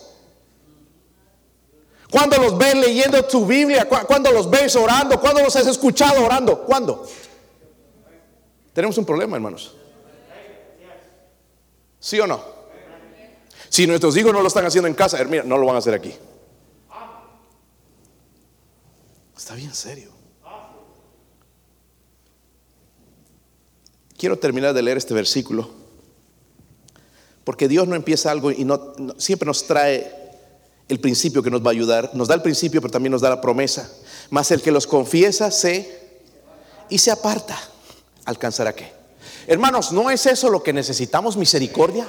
[2.10, 3.88] ¿Cuándo los ves leyendo tu Biblia?
[3.88, 5.20] ¿Cu- ¿Cuándo los ves orando?
[5.22, 6.64] ¿Cuándo los has escuchado orando?
[6.66, 7.08] ¿Cuándo?
[8.74, 9.76] Tenemos un problema, hermanos.
[12.00, 12.44] ¿Sí o no?
[13.70, 15.94] Si nuestros hijos no lo están haciendo en casa, mira, no lo van a hacer
[15.94, 16.14] aquí.
[19.38, 20.12] Está bien serio.
[24.18, 25.81] Quiero terminar de leer este versículo.
[27.44, 30.12] Porque Dios no empieza algo y no, siempre nos trae
[30.88, 32.12] el principio que nos va a ayudar.
[32.14, 33.90] Nos da el principio, pero también nos da la promesa.
[34.30, 36.00] Mas el que los confiesa se
[36.90, 37.58] y se aparta,
[38.26, 38.92] alcanzará qué?
[39.48, 42.06] Hermanos, ¿no es eso lo que necesitamos misericordia?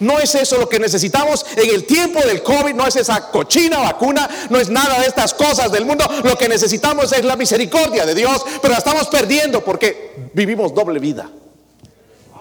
[0.00, 3.78] No es eso lo que necesitamos en el tiempo del COVID, no es esa cochina
[3.78, 6.04] vacuna, no es nada de estas cosas del mundo.
[6.24, 10.98] Lo que necesitamos es la misericordia de Dios, pero la estamos perdiendo porque vivimos doble
[10.98, 11.30] vida.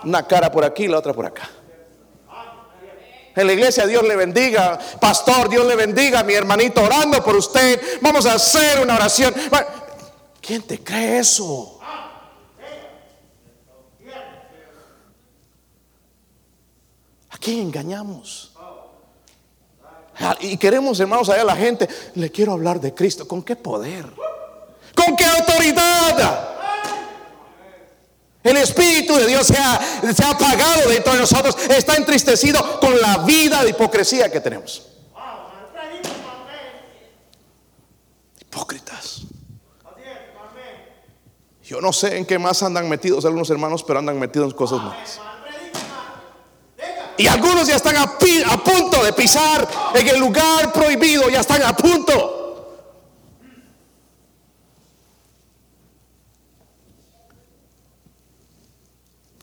[0.03, 1.49] Una cara por aquí y la otra por acá.
[3.35, 7.99] En la iglesia Dios le bendiga, pastor, Dios le bendiga, mi hermanito orando por usted.
[8.01, 9.33] Vamos a hacer una oración.
[10.41, 11.79] ¿Quién te cree eso?
[17.29, 18.53] ¿A quién engañamos?
[20.17, 23.27] Ah, Y queremos, hermanos, allá a la gente, le quiero hablar de Cristo.
[23.27, 24.05] ¿Con qué poder?
[24.95, 26.54] ¿Con qué autoridad?
[28.45, 29.81] El Espíritu de Dios se ha,
[30.13, 34.83] se ha apagado dentro de nosotros, está entristecido con la vida de hipocresía que tenemos.
[38.39, 39.21] Hipócritas.
[41.63, 44.77] Yo no sé en qué más andan metidos algunos hermanos, pero andan metidos en cosas
[44.77, 45.19] malas.
[47.17, 48.15] Y algunos ya están a,
[48.63, 52.34] punto de pisar en el lugar prohibido, ya están a punto.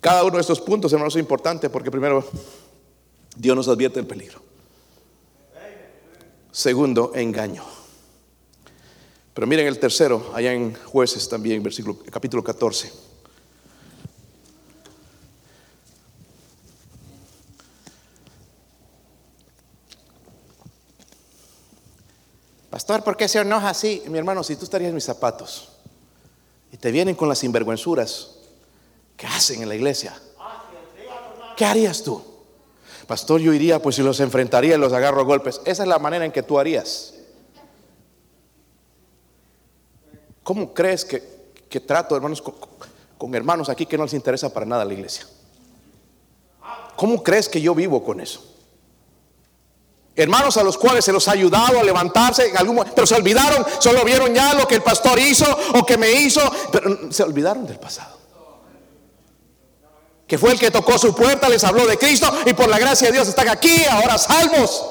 [0.03, 2.29] Cada uno de estos puntos, hermanos, es importante porque primero
[3.37, 4.43] Dios nos advierte el peligro.
[6.51, 7.63] Segundo, engaño.
[9.33, 12.93] Pero miren el tercero, allá en jueces también, versículo, capítulo 14.
[22.71, 24.03] Pastor, ¿por qué se enoja así?
[24.09, 25.69] Mi hermano, si tú estarías en mis zapatos
[26.73, 28.42] y te vienen con las sinvergüenzuras,
[29.17, 30.15] ¿qué hacen en la iglesia?
[31.57, 32.23] ¿Qué harías tú?
[33.07, 35.61] Pastor, yo iría, pues si los enfrentaría y los agarro a golpes.
[35.65, 37.15] Esa es la manera en que tú harías.
[40.43, 44.95] ¿Cómo crees que, trato, hermanos, con, hermanos aquí que no les interesa para nada la
[44.95, 45.27] iglesia?
[46.97, 48.49] ¿Cómo crees que yo vivo con eso?
[50.15, 53.15] Hermanos a los cuales se los ha ayudado a levantarse en algún momento, pero se
[53.15, 56.41] olvidaron, solo vieron ya lo que el pastor hizo o que me hizo,
[56.71, 58.22] pero se olvidaron del pasado.
[60.27, 63.09] Que fue el que tocó su puerta, les habló de Cristo y por la gracia
[63.09, 64.85] de Dios están aquí, ahora salvos,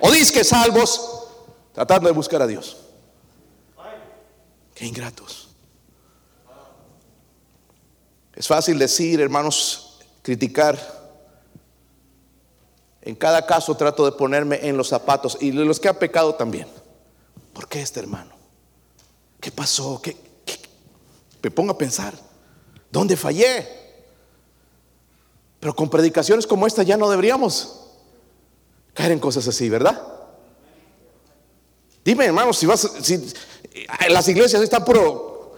[0.00, 1.26] o que salvos,
[1.72, 2.76] tratando de buscar a Dios
[4.86, 5.48] ingratos.
[8.34, 11.00] Es fácil decir, hermanos, criticar.
[13.02, 16.68] En cada caso trato de ponerme en los zapatos y los que han pecado también.
[17.52, 18.34] ¿Por qué este hermano?
[19.40, 20.00] ¿Qué pasó?
[20.02, 20.16] ¿Qué,
[21.42, 22.14] Me pongo a pensar.
[22.90, 23.89] ¿Dónde fallé?
[25.60, 27.80] Pero con predicaciones como esta ya no deberíamos
[28.94, 30.02] caer en cosas así, ¿verdad?
[32.02, 33.32] Dime, hermanos, si vas, si,
[34.08, 35.56] las iglesias están puro,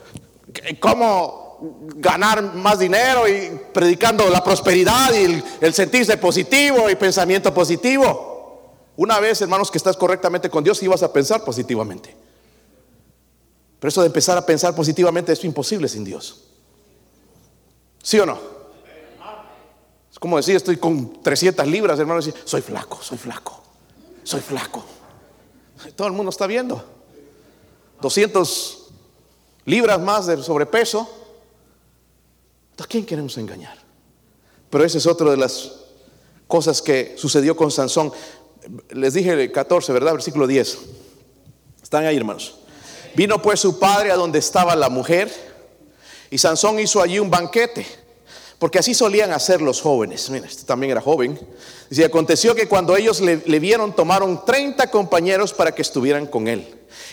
[0.80, 1.58] ¿cómo
[1.96, 8.30] ganar más dinero y predicando la prosperidad y el, sentirse positivo y pensamiento positivo?
[8.96, 12.14] Una vez, hermanos, que estás correctamente con Dios, ibas a pensar positivamente.
[13.78, 16.44] Pero eso de empezar a pensar positivamente es imposible sin Dios.
[18.02, 18.51] ¿Sí o no?
[20.22, 23.60] Como decir, estoy con 300 libras, hermanos, y soy flaco, soy flaco,
[24.22, 24.84] soy flaco.
[25.96, 26.80] Todo el mundo está viendo.
[28.00, 28.86] 200
[29.64, 31.10] libras más de sobrepeso.
[32.78, 33.76] ¿A quién queremos engañar?
[34.70, 35.72] Pero esa es otra de las
[36.46, 38.12] cosas que sucedió con Sansón.
[38.90, 40.12] Les dije el 14, ¿verdad?
[40.12, 40.78] Versículo 10.
[41.82, 42.60] Están ahí, hermanos.
[43.16, 45.32] Vino pues su padre a donde estaba la mujer
[46.30, 47.84] y Sansón hizo allí un banquete,
[48.62, 50.30] porque así solían hacer los jóvenes.
[50.30, 51.36] Mira, este también era joven.
[51.90, 56.64] Y aconteció que cuando ellos le, vieron, tomaron 30 compañeros para que estuvieran con él.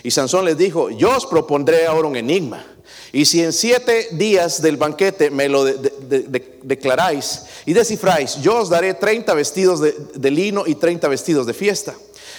[0.04, 2.64] Y Sansón les dijo, yo os propondré ahora un enigma.
[3.12, 8.93] Y si en siete días del banquete me lo declaráis y descifráis, yo os daré
[8.93, 11.95] 30 vestidos de, lino y 30 vestidos de fiesta.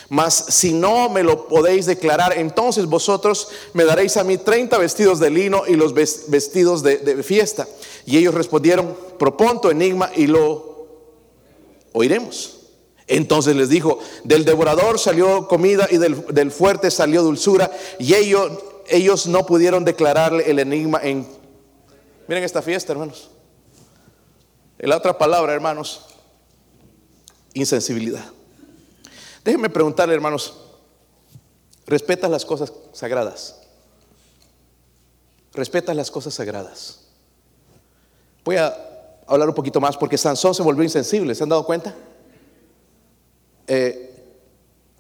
[0.09, 5.19] Mas si no me lo podéis declarar, entonces vosotros me daréis a mí 30 vestidos
[5.19, 7.67] de lino y los vestidos de fiesta.
[8.07, 10.87] Y ellos respondieron, propon tu enigma y lo
[11.93, 12.57] oiremos.
[13.07, 17.71] Entonces les dijo, del devorador salió comida y del, fuerte salió dulzura.
[17.99, 18.53] Y ellos,
[18.89, 21.27] ellos no pudieron declararle el enigma en...
[22.29, 23.31] Miren esta fiesta, hermanos.
[24.79, 26.07] La otra palabra, hermanos,
[27.53, 28.25] insensibilidad.
[29.45, 30.55] Déjenme preguntarle, hermanos,
[31.87, 33.61] ¿respetas las cosas sagradas?
[35.53, 37.10] ¿Respetas las cosas sagradas?
[38.45, 38.75] Voy a
[39.27, 41.95] hablar un poquito más porque Sansón se volvió insensible, ¿se han dado cuenta?
[43.67, 44.11] Eh,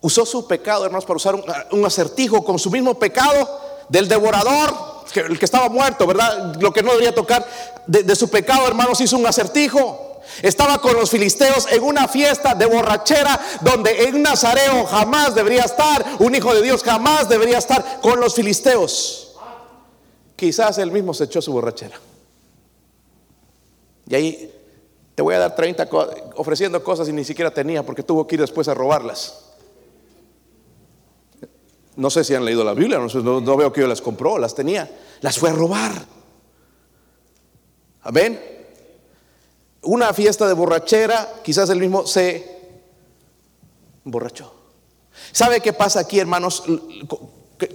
[0.00, 1.34] usó su pecado, hermanos, para usar
[1.70, 4.72] un, acertijo con su mismo pecado del devorador,
[5.14, 6.54] el que estaba muerto, ¿verdad?
[6.60, 7.46] Lo que no debería tocar,
[7.86, 10.06] de, su pecado, hermanos, hizo un acertijo.
[10.42, 16.04] Estaba con los filisteos en una fiesta de borrachera donde un nazareo jamás debería estar,
[16.20, 19.32] un hijo de Dios jamás debería estar con los filisteos.
[20.36, 21.98] Quizás él mismo se echó su borrachera.
[24.10, 24.52] Y ahí
[25.14, 25.88] te voy a dar 30
[26.34, 29.44] ofreciendo cosas y ni siquiera tenía porque tuvo que ir después a robarlas.
[31.94, 34.90] No sé si han leído la Biblia, no, veo que yo las compró, las tenía,
[35.20, 35.92] las fue a robar.
[38.02, 38.40] Amén.
[39.82, 42.58] Una fiesta de borrachera, quizás el mismo se
[44.02, 44.52] borrachó.
[45.30, 46.64] ¿Sabe qué pasa aquí, hermanos?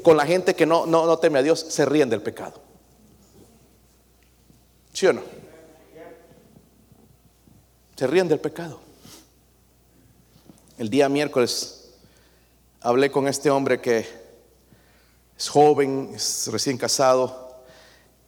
[0.03, 2.61] Con la gente que no, no teme a Dios, se ríen del pecado.
[4.91, 5.44] ¿Sí o no?
[7.95, 8.81] Se ríen del pecado.
[10.77, 11.91] El día miércoles
[12.81, 14.05] hablé con este hombre que
[15.37, 16.11] es joven,
[16.51, 17.63] recién casado,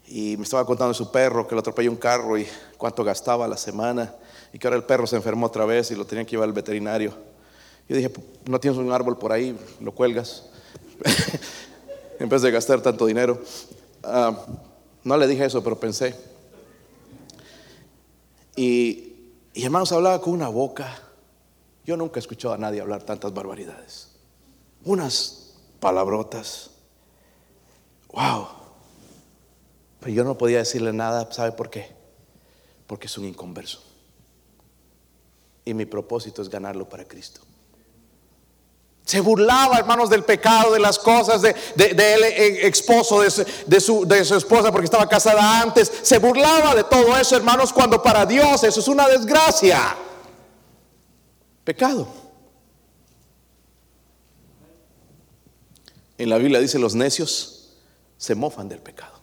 [0.08, 2.48] Y me estaba contando de su perro que lo atropelló un carro y
[2.78, 4.16] cuánto gastaba la semana.
[4.54, 6.54] Y que ahora el perro se enfermó otra vez y lo tenían que llevar al
[6.54, 7.14] veterinario.
[7.90, 8.10] Yo dije,
[8.46, 10.46] no tienes un árbol por ahí, lo cuelgas.
[12.20, 13.42] en vez de gastar tanto dinero.
[14.02, 14.46] Ah,
[15.04, 16.16] no le dije eso, pero pensé.
[18.56, 19.07] Y,
[19.58, 21.02] y hermanos, hablaba con una boca.
[21.84, 24.10] Yo nunca he escuchado a nadie hablar tantas barbaridades.
[24.84, 26.70] Unas palabrotas.
[28.14, 28.50] Wow.
[30.00, 31.88] Pero yo no podía decirle nada, ¿sabe por qué?
[32.86, 33.82] Porque es un inconverso.
[35.66, 37.42] Y mi propósito es ganarlo para Cristo.
[39.08, 43.32] Se burlaba, hermanos, del pecado, de las cosas, de, de, él, eh, esposo, de
[43.80, 45.90] su, de su esposa, porque estaba casada antes.
[46.02, 49.96] Se burlaba de todo eso, hermanos, cuando para Dios eso es una desgracia.
[51.64, 52.06] Pecado.
[56.18, 57.78] En la Biblia dice, los necios
[58.18, 59.22] se mofan del pecado.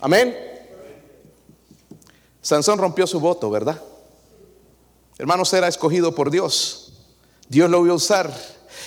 [0.00, 0.34] Amén.
[2.40, 3.78] Sansón rompió su voto, ¿verdad?
[5.18, 6.83] Hermanos, era escogido por Dios.
[7.48, 8.32] Dios lo iba a usar.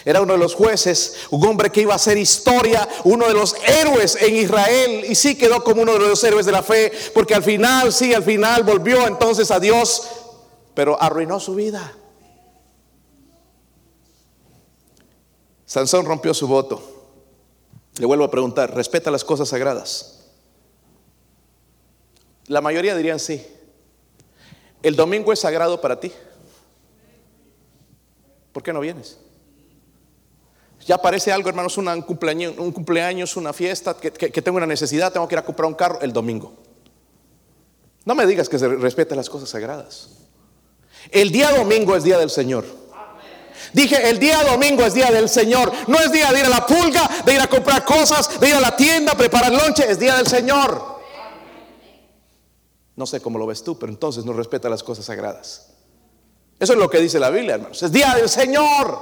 [0.05, 3.55] Era uno de los jueces, un hombre que iba a hacer historia, uno de los
[3.65, 5.05] héroes en Israel.
[5.09, 8.13] Y sí quedó como uno de los héroes de la fe, porque al final, sí,
[8.13, 10.07] al final volvió entonces a Dios,
[10.73, 11.93] pero arruinó su vida.
[15.65, 16.81] Sansón rompió su voto.
[17.97, 20.25] Le vuelvo a preguntar, ¿respeta las cosas sagradas?
[22.45, 23.45] La mayoría dirían sí.
[24.83, 26.13] ¿El domingo es sagrado para ti?
[28.57, 29.19] ¿Por qué no vienes?
[30.87, 35.27] Ya parece algo, hermanos, un, cumpleaños, un cumpleaños, una fiesta, que, tengo una necesidad, tengo
[35.27, 36.55] que ir a comprar un carro el domingo.
[38.03, 40.09] No me digas que se respeten las cosas sagradas.
[41.11, 42.65] El día domingo es día del Señor.
[43.73, 45.71] Dije, el día domingo es día del Señor.
[45.85, 48.55] No es día de ir a la pulga, de ir a comprar cosas, de ir
[48.55, 49.87] a la tienda, preparar lonche.
[49.87, 50.97] Es día del Señor.
[52.95, 55.76] No sé cómo lo ves tú, pero entonces no respeta las cosas sagradas.
[56.59, 57.81] Eso es lo que dice la Biblia, hermanos.
[57.83, 58.99] Es día del Señor.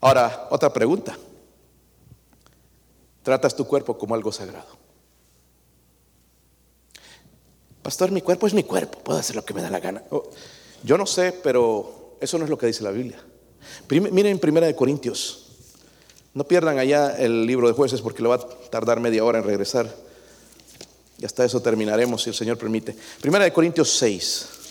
[0.00, 1.16] Ahora, otra pregunta.
[3.22, 4.82] ¿Tratas tu cuerpo como algo sagrado?
[7.82, 8.98] Pastor, mi cuerpo es mi cuerpo.
[8.98, 10.02] Puedo hacer lo que me da la gana.
[10.10, 10.24] Oh,
[10.82, 13.22] yo no sé, pero eso no es lo que dice la Biblia.
[13.88, 15.46] Miren en Primera de Corintios.
[16.34, 19.44] No pierdan allá el libro de jueces porque le va a tardar media hora en
[19.44, 19.94] regresar.
[21.18, 22.96] Y hasta eso terminaremos si el Señor permite.
[23.20, 24.61] Primera de Corintios 6.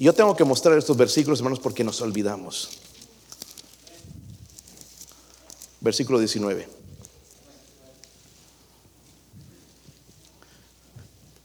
[0.00, 2.70] Yo tengo que mostrar estos versículos, hermanos, porque nos olvidamos.
[5.78, 6.66] Versículo 19.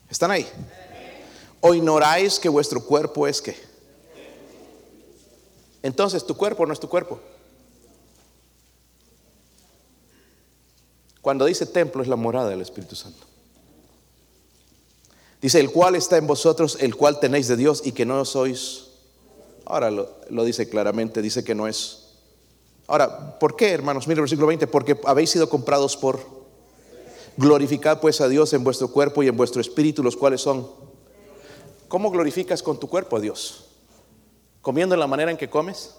[0.10, 0.47] ¿Están ahí?
[1.60, 3.58] ¿O ignoráis que vuestro cuerpo es que?
[5.84, 7.20] Entonces, tu cuerpo no es tu cuerpo.
[11.20, 13.34] Cuando dice templo es la morada del Espíritu Santo.
[15.46, 18.86] Dice, el cual está en vosotros, el cual tenéis de Dios y que no sois.
[19.64, 22.16] Ahora lo, dice claramente, dice que no es.
[22.88, 24.08] Ahora, ¿por qué, hermanos?
[24.08, 26.20] Mire el versículo 20, porque habéis sido comprados por...
[27.38, 30.68] Glorificad pues a Dios en vuestro cuerpo y en vuestro espíritu, los cuales son...
[31.89, 33.66] ¿Cómo glorificas con tu cuerpo a Dios?
[34.64, 35.93] ¿Comiendo en la manera en que comes?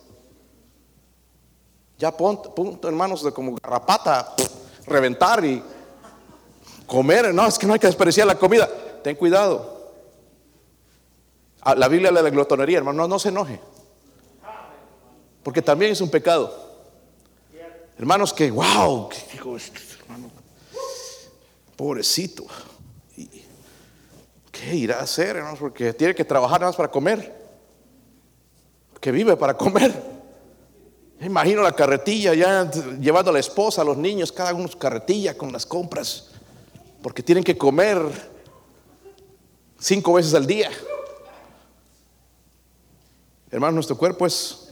[2.00, 4.34] Ya punto, hermanos, de como garrapata,
[4.88, 5.62] reventar y
[6.88, 7.32] comer.
[7.32, 8.68] No, es que no hay que desperdiciar la comida
[9.06, 9.92] ten cuidado.
[11.60, 13.60] Ah, la Biblia habla de glotonería, hermano, no, se enoje.
[15.44, 16.52] Porque también es un pecado.
[17.96, 19.08] Hermanos, que wow,
[21.76, 22.46] pobrecito.
[24.50, 25.60] ¿Qué irá a hacer, hermanos?
[25.60, 27.32] Porque tiene que trabajar nada más para comer.
[29.00, 29.94] Que vive para comer.
[31.20, 35.38] Imagino la carretilla ya llevando a la esposa, a los niños, cada uno su carretilla
[35.38, 36.30] con las compras.
[37.00, 38.34] Porque tienen que comer
[39.78, 40.70] cinco veces al día.
[43.50, 44.68] Hermano, nuestro cuerpo es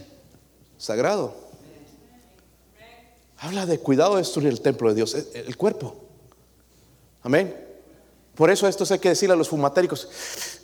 [0.78, 1.34] sagrado.
[3.38, 5.96] Habla de cuidado de destruir el templo de Dios, el cuerpo.
[7.22, 7.64] Amén.
[8.34, 10.08] Por eso esto hay que decirle a los fumatéricos,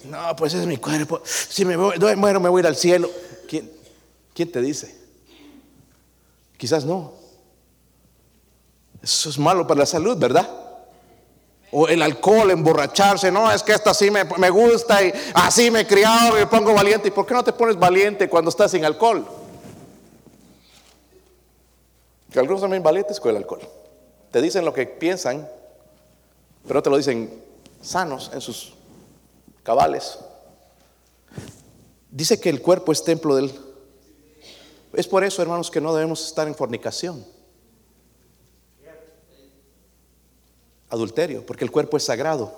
[0.05, 1.23] no, pues es mi cuerpo.
[1.25, 3.11] Si me bueno, me voy a ir al cielo.
[3.49, 3.71] ¿Quién,
[4.35, 4.95] ¿Quién te dice?
[6.57, 7.15] Quizás no.
[9.03, 10.49] Eso es malo para la salud, ¿verdad?
[11.73, 15.81] O el alcohol, emborracharse, no, es que esto así me, me gusta y así me
[15.81, 17.09] he criado y me pongo valiente.
[17.09, 19.27] ¿Y por qué no te pones valiente cuando estás sin alcohol?
[22.31, 23.61] Que algunos también valientes con el alcohol.
[24.31, 25.49] Te dicen lo que piensan,
[26.67, 27.43] pero te lo dicen
[27.81, 28.75] sanos en sus
[29.63, 30.19] cabales.
[32.11, 33.53] Dice que el cuerpo es templo del...
[34.93, 37.25] Es por eso, hermanos, que no debemos estar en fornicación.
[40.91, 42.53] Adulterio, porque el cuerpo es sagrado.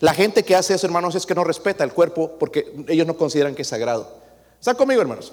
[0.00, 3.16] La gente que hace eso, hermanos, es que no respeta el cuerpo porque ellos no
[3.16, 4.20] consideran que es sagrado.
[4.58, 5.32] ¿Están conmigo, hermanos?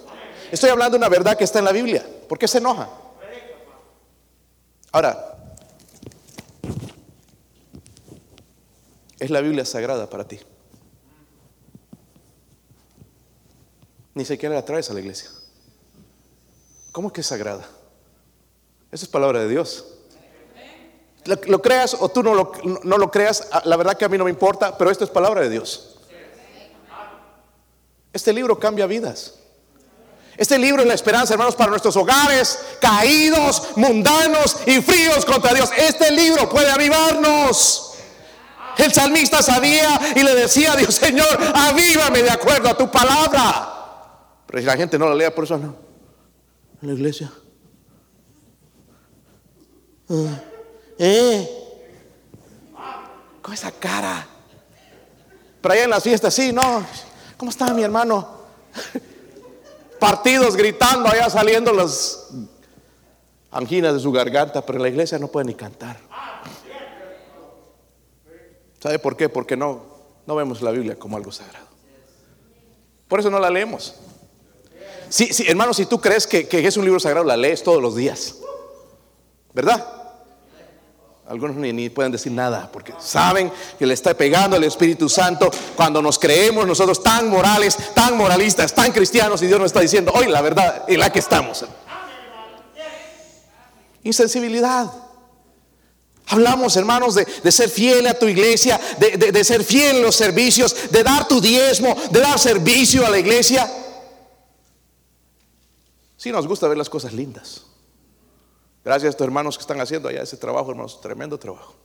[0.52, 2.06] Estoy hablando de una verdad que está en la Biblia.
[2.28, 2.90] ¿Por qué se enoja?
[4.92, 5.38] Ahora,
[9.20, 10.40] es la Biblia sagrada para ti.
[14.14, 15.30] Ni siquiera la traes a la iglesia.
[16.92, 17.68] ¿Cómo que es sagrada?
[18.92, 19.97] Esa es palabra de Dios.
[21.28, 22.52] Lo, creas o tú no lo,
[22.84, 25.42] no lo creas, la verdad que a mí no me importa, pero esto es palabra
[25.42, 25.98] de Dios.
[28.14, 29.36] Este libro cambia vidas.
[30.38, 35.70] Este libro es la esperanza, hermanos, para nuestros hogares caídos, mundanos y fríos contra Dios.
[35.76, 37.96] Este libro puede avivarnos.
[38.78, 41.26] El salmista sabía y le decía a Dios, Señor,
[41.56, 43.74] avívame de acuerdo a tu palabra.
[44.46, 45.76] Pero si la gente no la lea, por eso no.
[46.82, 47.32] En la iglesia.
[50.10, 50.42] Ah,
[51.00, 51.50] ¿Eh?
[53.42, 54.28] Con esa cara.
[55.62, 56.86] Pero allá en las fiestas, sí, no.
[57.38, 58.28] ¿Cómo está mi hermano?
[60.00, 62.30] Partidos gritando, allá saliendo las
[63.52, 65.98] anginas de su garganta, pero en la iglesia no puede ni cantar.
[68.80, 69.28] ¿Sabe por qué?
[69.28, 69.84] Porque no,
[70.26, 71.66] no vemos la Biblia como algo sagrado.
[73.08, 73.96] Por eso no la leemos.
[75.10, 77.82] Sí, sí, hermano, si tú crees que, que, es un libro sagrado, la lees todos
[77.82, 78.36] los días.
[79.54, 80.07] ¿Verdad?
[81.30, 86.02] Algunos ni, pueden decir nada porque saben que le está pegando el Espíritu Santo cuando
[86.02, 90.28] nos creemos nosotros tan morales, tan moralistas, tan cristianos y Dios nos está diciendo hoy
[90.28, 91.66] la verdad en la que estamos.
[94.04, 94.90] Insensibilidad.
[96.28, 100.76] Hablamos, hermanos, de, ser fiel a tu iglesia, de, de ser fiel en los servicios,
[100.92, 103.70] de dar tu diezmo, de dar servicio a la iglesia.
[106.16, 107.64] Sí nos gusta ver las cosas lindas.
[108.88, 111.76] Gracias a estos hermanos que están haciendo allá ese trabajo, hermanos, tremendo trabajo.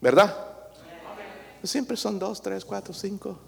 [0.00, 0.36] ¿Verdad?
[1.64, 3.40] Siempre son dos, tres, cuatro, cinco.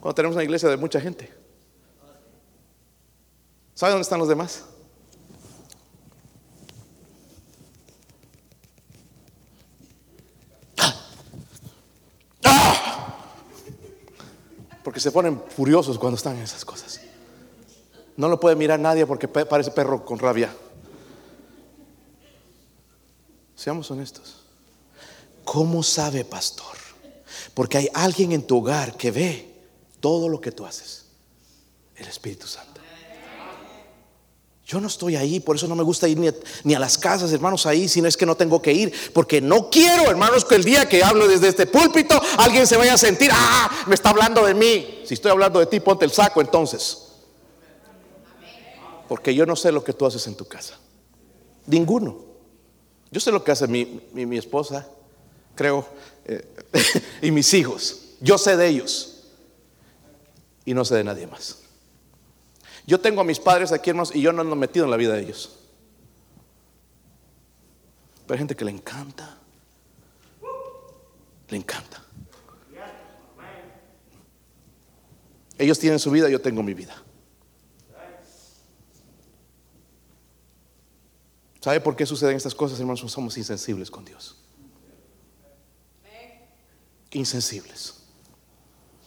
[0.00, 1.32] Cuando tenemos una iglesia de mucha gente.
[3.74, 4.64] ¿Sabe dónde están los demás?
[14.82, 17.00] Porque se ponen furiosos cuando están en esas cosas.
[18.16, 20.52] No lo puede mirar nadie porque parece perro con rabia.
[23.56, 24.36] Seamos honestos.
[25.44, 26.76] ¿Cómo sabe, pastor?
[27.52, 29.54] Porque hay alguien en tu hogar que ve
[30.00, 31.04] todo lo que tú haces.
[31.96, 32.74] El Espíritu Santo.
[34.66, 36.18] Yo no estoy ahí, por eso no me gusta ir
[36.64, 39.42] ni a, las casas, hermanos, ahí, si no es que no tengo que ir, porque
[39.42, 42.98] no quiero, hermanos, que el día que hablo desde este púlpito, alguien se vaya a
[42.98, 45.02] sentir, ah, me está hablando de mí.
[45.04, 47.08] Si estoy hablando de ti, ponte el saco entonces.
[49.06, 50.78] Porque yo no sé lo que tú haces en tu casa.
[51.66, 52.33] Ninguno.
[53.14, 54.88] Yo sé lo que hace mi, mi, esposa,
[55.54, 55.86] creo,
[56.24, 56.44] eh,
[57.22, 58.16] y mis hijos.
[58.20, 59.28] Yo sé de ellos.
[60.64, 61.60] Y no sé de nadie más.
[62.88, 65.12] Yo tengo a mis padres aquí, hermanos, y yo no ando metido en la vida
[65.12, 65.60] de ellos.
[68.26, 69.38] Pero hay gente que le encanta.
[71.50, 72.02] Le encanta.
[75.56, 77.00] Ellos tienen su vida, yo tengo mi vida.
[81.64, 83.10] ¿Sabe por qué suceden estas cosas, hermanos?
[83.10, 84.36] Somos insensibles con Dios.
[87.12, 87.94] Insensibles.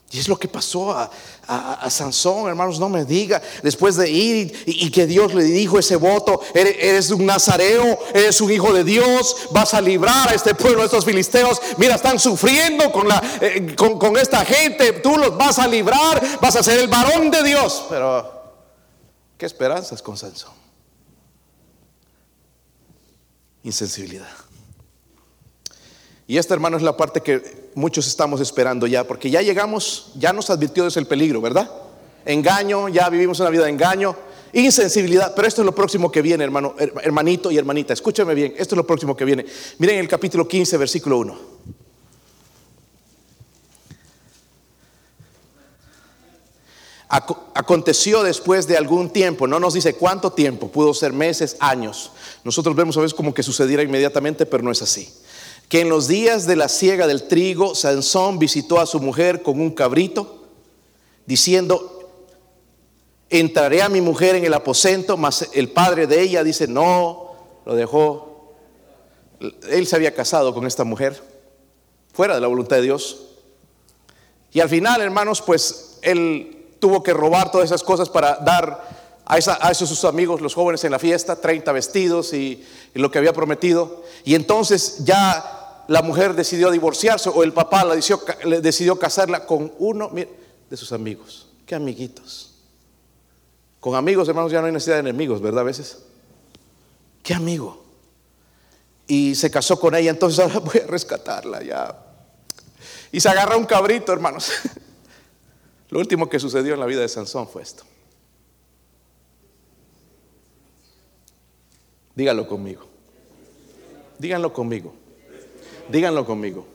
[0.10, 4.90] Y es lo que pasó a, Sansón, hermanos, no me diga, después de ir y,
[4.90, 9.76] que Dios le dijo ese voto, eres, un nazareo, eres un hijo de Dios, vas
[9.76, 14.00] a librar a este pueblo, a estos filisteos, mira, están sufriendo con, la, eh, con,
[14.00, 17.86] con esta gente, tú los vas a librar, vas a ser el varón de Dios.
[17.88, 18.56] Pero,
[19.38, 20.67] ¿qué esperanzas con Sansón?
[23.68, 24.28] Insensibilidad.
[26.26, 30.34] Y esta, hermano, es la parte que muchos estamos esperando ya, porque ya llegamos, ya
[30.34, 31.70] nos advirtió de ese el peligro, ¿verdad?
[32.26, 34.16] Engaño, ya vivimos una vida de engaño,
[34.52, 38.76] insensibilidad, pero esto es lo próximo que viene, hermano, hermanito y hermanita, escúchame bien, esto
[38.76, 39.46] es lo próximo que viene.
[39.78, 41.40] Miren el capítulo 15, versículo 1.
[47.10, 52.12] Aconteció después de algún tiempo, no nos dice cuánto tiempo, pudo ser meses, años.
[52.44, 55.14] Nosotros vemos a veces como que sucediera inmediatamente, pero no es así.
[55.70, 59.62] Que en los días de la siega del trigo, Sansón visitó a su mujer con
[59.62, 60.44] un cabrito,
[61.26, 62.12] diciendo,
[63.30, 67.36] entraré a mi mujer en el aposento, mas el padre de ella dice, no,
[67.66, 68.54] lo dejó.
[69.70, 71.22] Él se había casado con esta mujer,
[72.12, 73.28] fuera de la voluntad de Dios.
[74.52, 79.38] Y al final, hermanos, pues él tuvo que robar todas esas cosas para dar a,
[79.38, 82.64] esos sus amigos, los jóvenes en la fiesta, 30 vestidos y,
[82.94, 84.04] lo que había prometido.
[84.24, 88.22] Y entonces ya la mujer decidió divorciarse o el papá decidió,
[88.62, 91.50] decidió casarla con uno de sus amigos.
[91.66, 92.56] Qué amiguitos.
[93.80, 95.62] Con amigos, hermanos, ya no hay necesidad de enemigos, ¿verdad?
[95.62, 96.00] A veces.
[97.22, 97.84] Qué amigo.
[99.06, 102.04] Y se casó con ella, entonces ahora voy a rescatarla ya.
[103.12, 104.52] Y se agarra un cabrito, hermanos.
[105.90, 107.84] Lo último que sucedió en la vida de Sansón fue esto.
[112.16, 112.86] Díganlo conmigo.
[114.18, 114.94] Díganlo conmigo.
[115.90, 116.66] Díganlo conmigo.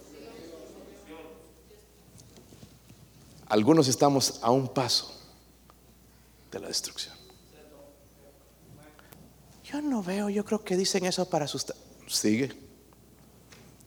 [3.46, 5.14] Algunos estamos a un paso
[6.50, 7.14] de la destrucción.
[9.64, 11.76] Yo no veo, yo creo que dicen eso para asustar.
[12.06, 12.52] Sigue.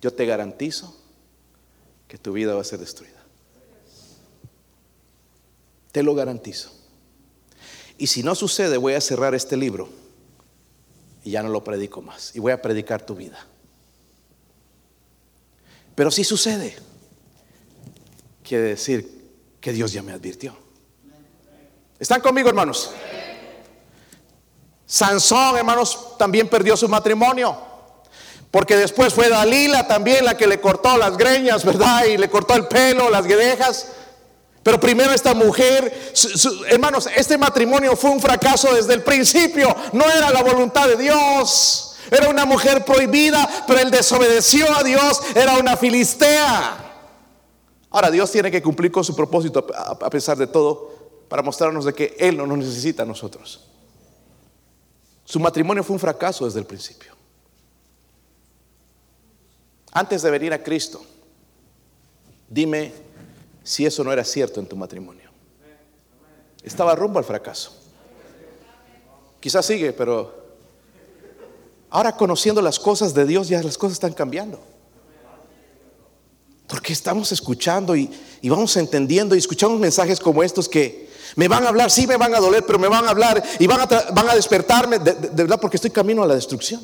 [0.02, 0.96] Yo te garantizo
[2.08, 3.14] que tu vida va a ser destruida.
[5.96, 6.72] Te lo garantizo.
[7.98, 9.88] Y si no sucede, voy a cerrar este libro
[11.24, 12.36] y ya no lo predico más.
[12.36, 13.48] Y voy a predicar tu vida.
[15.96, 16.76] Pero si sucede,
[18.43, 19.24] quiere decir
[19.62, 20.58] que Dios ya me advirtió.
[21.98, 22.91] ¿Están conmigo, hermanos?
[24.86, 27.58] Sansón, hermanos, también perdió su matrimonio.
[28.52, 32.04] Porque después fue Dalila también la que le cortó las greñas, ¿verdad?
[32.04, 33.95] Y le cortó el pelo, las guedejas.
[34.66, 36.11] Pero primero esta mujer,
[36.70, 39.76] hermanos, este matrimonio fue un fracaso desde el principio.
[39.93, 41.97] No era la voluntad de Dios.
[42.09, 45.22] Era una mujer prohibida, pero él desobedeció a Dios.
[45.36, 46.78] Era una filistea.
[47.91, 51.93] Ahora Dios tiene que cumplir con su propósito a pesar de todo para mostrarnos de
[51.93, 53.68] que Él no nos necesita a nosotros.
[55.26, 57.13] Su matrimonio fue un fracaso desde el principio.
[59.91, 61.05] Antes de venir a Cristo,
[62.49, 63.05] dime
[63.66, 65.32] si eso no era cierto en tu matrimonio.
[66.63, 67.76] Estaba rumbo al fracaso.
[69.39, 70.34] Quizás sigue, pero
[71.89, 74.59] ahora conociendo las cosas de Dios, ya las cosas están cambiando.
[76.68, 78.09] Porque estamos escuchando y,
[78.43, 82.36] vamos entendiendo y escuchamos mensajes como estos que me van a hablar, sí me van
[82.36, 85.13] a doler, pero me van a hablar y van a, van a despertarme de
[85.43, 86.82] verdad porque estoy camino a la destrucción.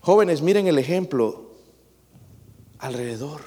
[0.00, 1.51] Jóvenes, miren el ejemplo
[2.82, 3.40] alrededor.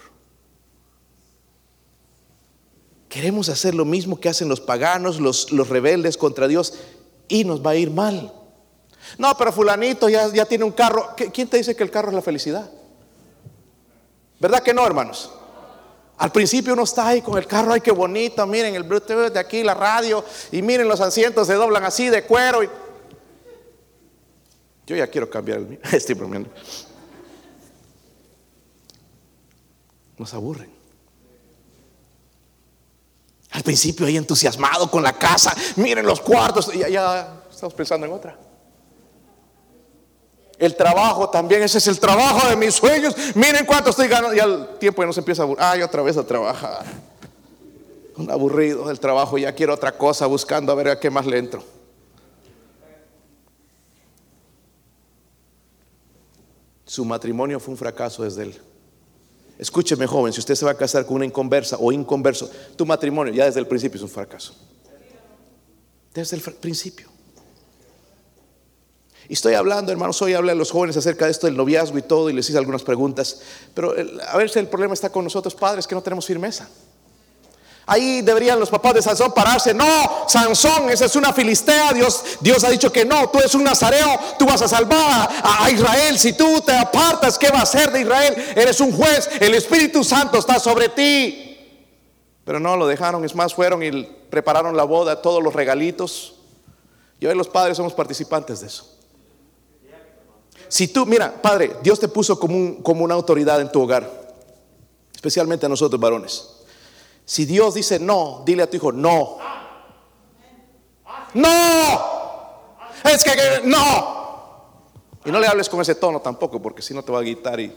[3.09, 6.73] Queremos hacer lo mismo que hacen los paganos, los, los rebeldes contra Dios,
[7.27, 8.33] y nos va a ir mal.
[9.17, 11.09] No, pero fulanito ya, ya tiene un carro.
[11.33, 12.69] ¿Quién te dice que el carro es la felicidad?
[14.39, 15.31] ¿Verdad que no, hermanos?
[16.17, 19.39] Al principio uno está ahí con el carro, ay, qué bonito, miren el Bluetooth de
[19.39, 22.61] aquí, la radio, y miren los asientos se doblan así de cuero.
[24.87, 26.49] Yo ya quiero cambiar el estoy bromeando.
[30.17, 30.69] Nos aburren.
[33.51, 38.11] Al principio ahí entusiasmado con la casa, miren los cuartos, y ya, estamos pensando en
[38.11, 38.37] otra.
[40.57, 43.15] El trabajo también, ese es el trabajo de mis sueños.
[43.35, 44.35] Miren cuánto estoy ganando.
[44.35, 45.63] Y al tiempo ya nos empieza a aburrir.
[45.63, 46.85] Ay, otra vez a trabajar.
[48.15, 51.37] Un aburrido del trabajo, ya quiero otra cosa, buscando a ver a qué más le
[51.37, 51.61] entro.
[56.85, 58.61] Su matrimonio fue un fracaso desde él.
[59.57, 63.33] Escúcheme, joven, si usted se va a casar con una inconversa o inconverso, tu matrimonio
[63.33, 64.53] ya desde el principio es un fracaso.
[66.13, 67.09] Desde el principio.
[69.27, 72.03] Y estoy hablando, hermanos, hoy hablo a los jóvenes acerca de esto del noviazgo y
[72.03, 73.41] todo, y les hice algunas preguntas.
[73.73, 73.95] Pero
[74.27, 76.69] a ver si el problema está con nosotros, padres, que no tenemos firmeza.
[77.87, 79.73] Ahí deberían los papás de Sansón pararse.
[79.73, 79.85] No,
[80.27, 81.93] Sansón, esa es una filistea.
[81.93, 85.69] Dios, Dios ha dicho que no, tú eres un nazareo, tú vas a salvar a,
[85.69, 86.17] Israel.
[86.17, 88.35] Si tú te apartas, ¿qué va a ser de Israel?
[88.55, 91.57] Eres un juez, el Espíritu Santo está sobre ti.
[92.43, 96.35] Pero no lo dejaron, es más, fueron y prepararon la boda, todos los regalitos.
[97.19, 98.91] Y hoy los padres somos participantes de eso.
[100.67, 104.09] Si tú, mira, padre, Dios te puso como, como una autoridad en tu hogar,
[105.13, 106.54] especialmente a nosotros varones.
[107.25, 109.37] Si Dios dice no, dile a tu hijo no.
[111.33, 112.15] No.
[113.03, 114.15] Es que, no.
[115.25, 117.59] Y no le hables con ese tono tampoco, porque si no te va a gritar
[117.59, 117.75] y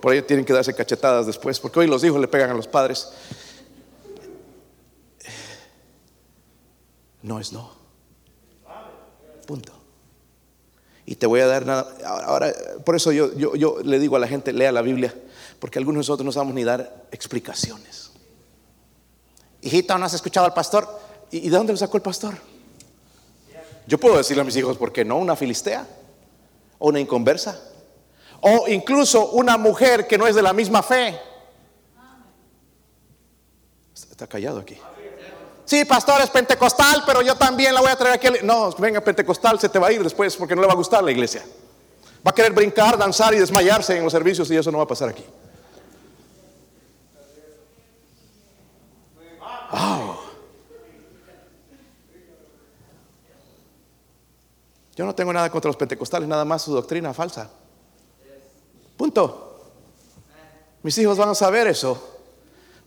[0.00, 2.68] por ahí tienen que darse cachetadas después, porque hoy los hijos le pegan a los
[2.68, 3.08] padres.
[7.22, 7.70] No es no.
[9.46, 9.72] Punto.
[11.06, 11.96] Y te voy a dar nada.
[12.26, 12.52] Ahora,
[12.84, 15.14] por eso yo, yo, yo le digo a la gente, lea la Biblia,
[15.58, 18.11] porque algunos de nosotros no sabemos ni dar explicaciones.
[19.62, 20.88] Hijito, ¿no has escuchado al pastor?
[21.30, 22.34] ¿Y de dónde lo sacó el pastor?
[23.86, 25.16] Yo puedo decirle a mis hijos, ¿por qué no?
[25.16, 25.86] Una filistea
[26.78, 27.58] o una inconversa
[28.42, 31.18] o incluso una mujer que no es de la misma fe.
[33.94, 34.76] Está callado aquí.
[35.64, 38.28] Sí, pastor es pentecostal, pero yo también la voy a traer aquí.
[38.42, 41.02] No, venga, pentecostal, se te va a ir después porque no le va a gustar
[41.04, 41.44] la iglesia.
[42.26, 44.88] Va a querer brincar, danzar y desmayarse en los servicios y eso no va a
[44.88, 45.24] pasar aquí.
[54.94, 57.48] Yo no tengo nada contra los pentecostales, nada más su doctrina falsa.
[58.96, 59.72] Punto.
[60.82, 62.10] Mis hijos van a saber eso.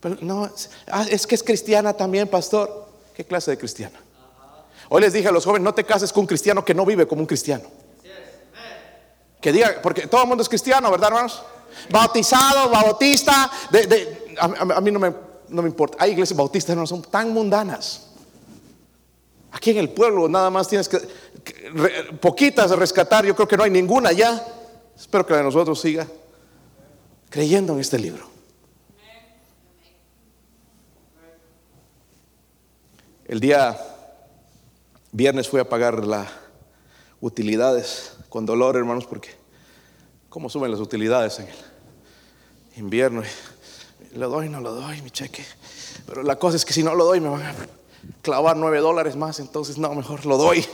[0.00, 0.48] Pero no,
[0.88, 2.86] ah, es que es cristiana también, pastor.
[3.14, 3.98] ¿Qué clase de cristiana?
[4.88, 7.06] Hoy les dije a los jóvenes, no te cases con un cristiano que no vive
[7.08, 7.64] como un cristiano.
[9.40, 11.42] Que diga, porque todo el mundo es cristiano, ¿verdad, hermanos?
[11.90, 13.50] Bautizado, bautista,
[14.38, 15.12] a, mí no me,
[15.48, 15.96] no me importa.
[16.00, 18.08] Hay iglesias bautistas, no son tan mundanas.
[19.52, 20.98] Aquí en el pueblo nada más tienes que,
[22.20, 24.44] poquitas de rescatar, yo creo que no hay ninguna ya.
[24.96, 26.06] Espero que la de nosotros siga
[27.30, 28.26] creyendo en este libro.
[33.26, 33.76] El día
[35.10, 36.28] viernes fui a pagar las
[37.20, 39.30] utilidades con dolor, hermanos, porque
[40.28, 41.54] ¿cómo suben las utilidades en el
[42.76, 43.22] invierno?
[44.16, 45.44] Lo doy, no lo doy, mi cheque.
[46.06, 47.54] Pero la cosa es que si no lo doy me van a
[48.22, 50.64] clavar nueve dólares más, entonces no, mejor lo doy.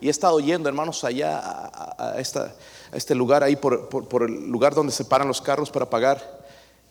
[0.00, 1.40] Y he estado yendo, hermanos, allá
[1.96, 3.88] a, este lugar, ahí por,
[4.22, 6.44] el lugar donde se paran los carros para pagar.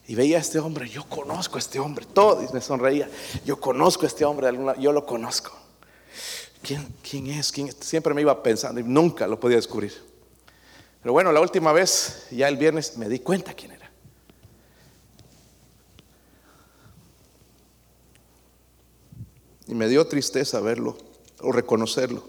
[0.07, 3.09] Y veía a este hombre, yo conozco a este hombre, todo, y me sonreía,
[3.45, 5.51] yo conozco a este hombre, yo lo conozco.
[6.61, 7.51] ¿Quién, quién es?
[7.51, 9.93] ¿Quién Siempre me iba pensando y nunca lo podía descubrir.
[11.01, 13.82] Pero bueno, la última vez, ya el viernes, me di cuenta quién era.
[19.67, 20.97] Y me dio tristeza verlo
[21.39, 22.23] o reconocerlo,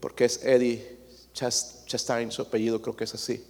[0.00, 0.98] porque es Eddie
[1.32, 3.44] Chastain, su apellido creo que es así.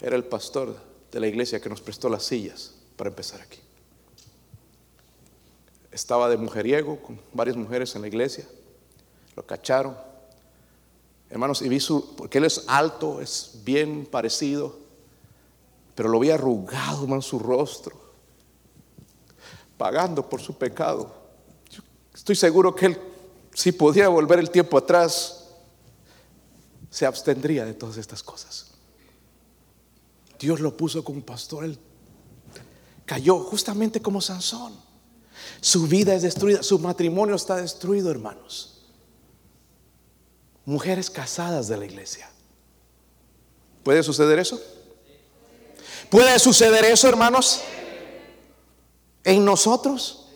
[0.00, 0.76] Era el pastor
[1.12, 3.58] de la iglesia que nos prestó las sillas para empezar aquí.
[5.90, 8.46] Estaba de mujeriego con varias mujeres en la iglesia,
[9.36, 9.96] lo cacharon.
[11.28, 14.78] Hermanos, y vi su, porque él es alto, es bien parecido,
[15.94, 18.09] pero lo vi arrugado, en su rostro
[19.80, 21.10] pagando por su pecado.
[22.14, 22.98] estoy seguro que él,
[23.54, 25.46] si podía volver el tiempo atrás,
[26.90, 28.72] se abstendría de todas estas cosas.
[30.38, 31.78] Dios lo puso como pastor, él
[33.06, 34.74] cayó justamente como Sansón.
[35.62, 38.82] Su vida es destruida, su matrimonio está destruido, hermanos.
[40.66, 42.30] Mujeres casadas de la iglesia.
[43.82, 44.60] ¿Puede suceder eso?
[46.10, 47.62] ¿Puede suceder eso, hermanos?
[49.24, 50.28] ¿En nosotros?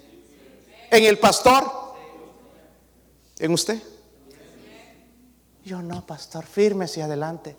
[0.90, 1.64] ¿En el pastor?
[3.38, 3.82] ¿En usted?
[5.64, 7.56] Yo no, pastor, firme y adelante.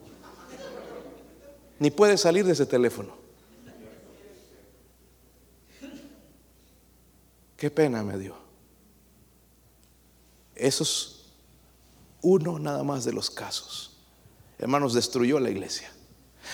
[1.79, 3.15] Ni puede salir de ese teléfono.
[7.57, 8.35] Qué pena me dio.
[10.55, 11.25] Eso es
[12.21, 13.97] uno nada más de los casos.
[14.57, 15.91] Hermanos, destruyó la iglesia.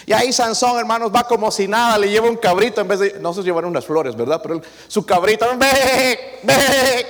[0.06, 3.20] Y ahí Sansón, hermanos, va como si nada, le lleva un cabrito en vez de,
[3.20, 4.42] no se llevaron unas flores, ¿verdad?
[4.42, 7.06] Pero su cabrito, ve, ve,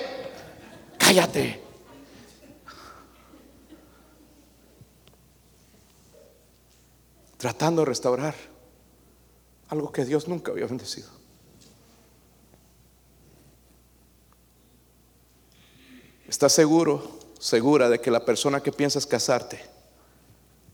[0.98, 1.62] cállate.
[7.38, 8.36] Tratando de restaurar
[9.70, 11.10] algo que Dios nunca había bendecido.
[16.28, 19.62] ¿Estás seguro, segura de que la persona que piensas casarte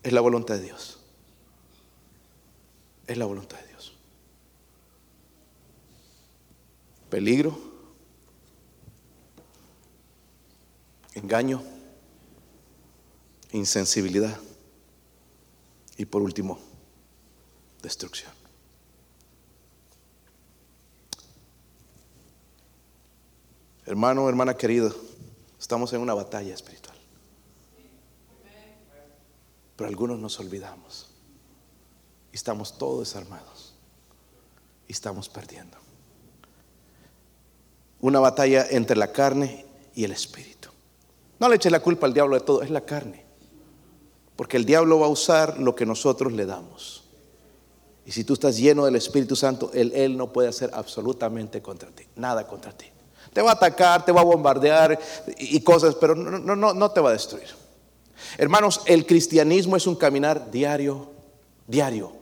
[0.02, 0.97] es la voluntad de Dios?
[3.08, 3.94] Es la voluntad de Dios.
[7.08, 7.58] Peligro,
[11.14, 11.62] engaño,
[13.52, 14.38] insensibilidad
[15.96, 16.60] y por último,
[17.82, 18.30] destrucción.
[23.86, 24.92] Hermano, hermana querida,
[25.58, 26.98] estamos en una batalla espiritual.
[29.76, 31.07] Pero algunos nos olvidamos
[32.38, 33.74] estamos todos desarmados
[34.86, 35.76] y estamos perdiendo.
[38.00, 40.68] Una batalla entre la carne y el espíritu.
[41.40, 43.24] No le eche la culpa al diablo de todo, es la carne.
[44.36, 47.02] Porque el diablo va a usar lo que nosotros le damos.
[48.06, 51.90] Y si tú estás lleno del Espíritu Santo, él, él no puede hacer absolutamente contra
[51.90, 52.86] ti, nada contra ti.
[53.32, 54.96] Te va a atacar, te va a bombardear
[55.38, 57.48] y cosas, pero no, no, no, no te va a destruir.
[58.38, 61.10] Hermanos, el cristianismo es un caminar diario,
[61.66, 62.17] diario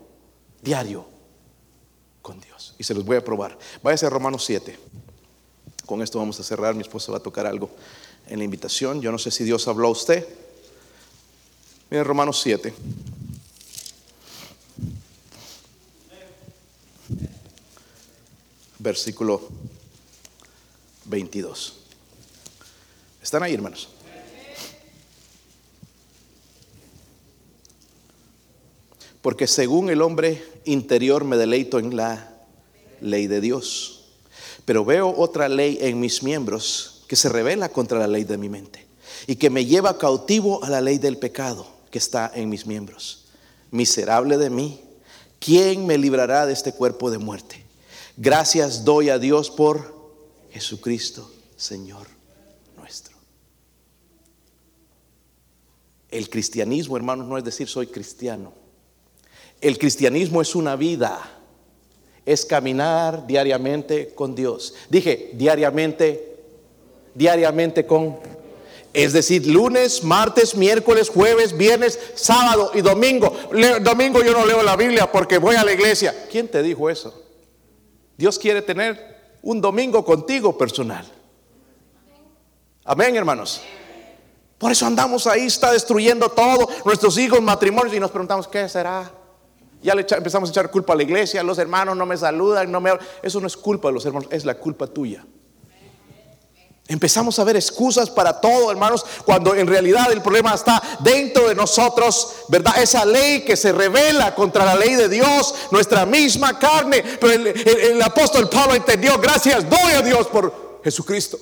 [0.67, 1.07] diario
[2.21, 2.75] con Dios.
[2.77, 3.57] Y se los voy a probar.
[3.83, 4.77] Váyase a Romanos 7.
[5.87, 6.75] Con esto vamos a cerrar.
[6.75, 7.71] Mi esposa va a tocar algo
[8.27, 9.01] en la invitación.
[9.01, 10.27] Yo no sé si Dios habló a usted.
[11.89, 12.75] Miren Romanos 7.
[18.81, 19.49] Versículo
[21.05, 21.75] 22.
[23.23, 23.89] ¿Están ahí, hermanos?
[29.27, 32.33] Porque según el hombre interior me deleito en la
[33.01, 34.05] ley de Dios.
[34.65, 38.49] Pero veo otra ley en mis miembros que se revela contra la ley de mi
[38.49, 38.87] mente
[39.27, 43.25] y que me lleva cautivo a la ley del pecado que está en mis miembros.
[43.73, 44.81] Miserable de mí,
[45.41, 47.67] ¿quién me librará de este cuerpo de muerte?
[48.17, 49.93] Gracias doy a Dios por
[50.53, 52.07] Jesucristo, Señor
[52.77, 53.17] nuestro.
[56.13, 58.66] El cristianismo, hermanos, no es decir soy cristiano.
[59.61, 61.37] El cristianismo es una vida
[62.27, 64.75] es caminar diariamente con Dios.
[64.91, 66.43] Dije, diariamente,
[67.15, 68.19] diariamente con...
[68.93, 73.35] Es decir, lunes, martes, miércoles, jueves, viernes, sábado y domingo.
[73.83, 76.27] domingo yo no leo la Biblia porque voy a la iglesia.
[76.31, 77.23] ¿Quién te dijo eso?
[78.17, 81.07] Dios quiere tener un domingo contigo personal.
[82.85, 83.61] Amén, hermanos.
[84.59, 89.13] Por eso andamos ahí, está destruyendo todo, nuestros hijos, matrimonios, y nos preguntamos, ¿qué será?
[89.83, 92.81] Ya le empezamos a echar culpa a la iglesia, los hermanos no me saludan, no
[92.81, 95.25] me Eso no es culpa de los hermanos, es la culpa tuya.
[96.89, 101.55] Empezamos a ver excusas para todo, hermanos, cuando en realidad el problema está dentro de
[101.55, 102.81] nosotros, ¿verdad?
[102.81, 107.03] Esa ley que se revela contra la ley de Dios, nuestra misma carne.
[107.21, 111.39] Pero el, el apóstol Pablo entendió, gracias doy a Dios por Jesucristo.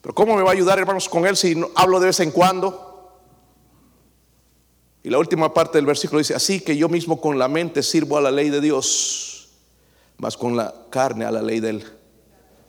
[0.00, 2.30] Pero ¿cómo me va a ayudar, hermanos, con él si no hablo de vez en
[2.30, 2.91] cuando?
[5.02, 8.16] Y la última parte del versículo dice, así que yo mismo con la mente sirvo
[8.16, 9.48] a la ley de Dios,
[10.18, 11.86] más con la carne a la ley de él.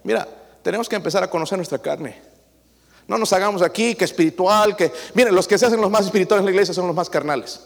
[0.03, 0.27] Mira,
[0.63, 2.19] tenemos que empezar a conocer nuestra carne.
[3.07, 4.91] No nos hagamos aquí que espiritual, que...
[5.13, 7.61] Miren, los que se hacen los más espirituales en la iglesia son los más carnales.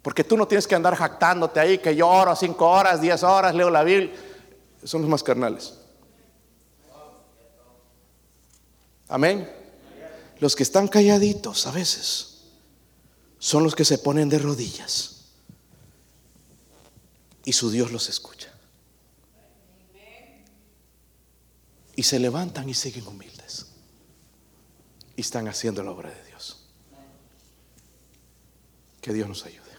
[0.00, 3.54] Porque tú no tienes que andar jactándote ahí, que yo oro cinco horas, diez horas,
[3.54, 4.12] leo la Biblia.
[4.82, 5.74] Son los más carnales.
[9.08, 9.50] Amén.
[10.38, 12.31] Los que están calladitos a veces
[13.42, 15.24] son los que se ponen de rodillas
[17.44, 18.52] y su Dios los escucha.
[21.96, 23.66] Y se levantan y siguen humildes.
[25.16, 26.68] Y están haciendo la obra de Dios.
[29.00, 29.72] Que Dios nos ayude.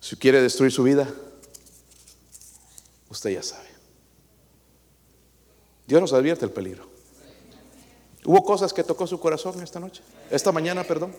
[0.00, 1.12] Si quiere destruir su vida,
[3.10, 3.68] usted ya sabe.
[5.84, 6.88] Dios nos advierte el peligro.
[8.24, 10.04] ¿Hubo cosas que tocó su corazón esta noche?
[10.30, 11.12] Esta mañana, perdón.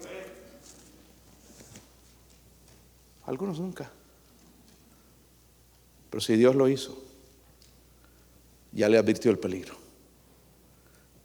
[3.25, 3.89] Algunos nunca.
[6.09, 6.97] Pero si Dios lo hizo,
[8.71, 9.75] ya le advirtió el peligro.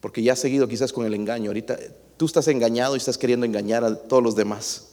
[0.00, 1.50] Porque ya ha seguido quizás con el engaño.
[1.50, 1.78] Ahorita
[2.16, 4.88] tú estás engañado y estás queriendo engañar a todos los demás.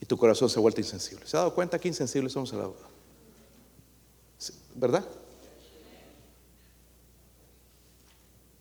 [0.00, 1.26] Y tu corazón se ha vuelto insensible.
[1.26, 2.70] ¿Se ha dado cuenta que insensibles somos a la
[4.76, 5.04] ¿Verdad?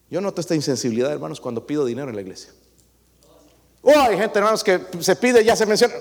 [0.10, 2.52] Yo noto esta insensibilidad, hermanos, cuando pido dinero en la iglesia.
[3.82, 5.94] Oh, hay gente, hermanos, que se pide, ya se menciona.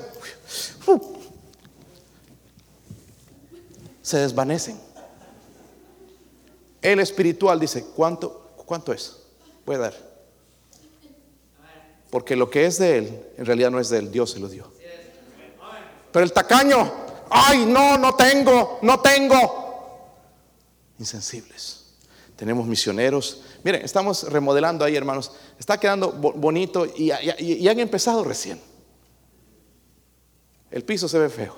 [4.03, 4.81] Se desvanecen.
[6.81, 9.19] El espiritual dice, ¿cuánto, cuánto es?
[9.67, 9.95] Voy a dar.
[12.11, 14.49] Porque lo que es de él, en realidad no es de él, Dios se lo
[14.49, 14.73] dio.
[16.11, 16.91] Pero el tacaño,
[17.29, 19.67] ay, no, no tengo, no tengo.
[20.99, 21.78] Insensibles.
[22.39, 25.33] Tenemos misioneros Miren, estamos remodelando ahí, hermanos.
[25.59, 28.61] Está quedando bonito y, han empezado recién.
[30.71, 31.57] El piso se ve feo.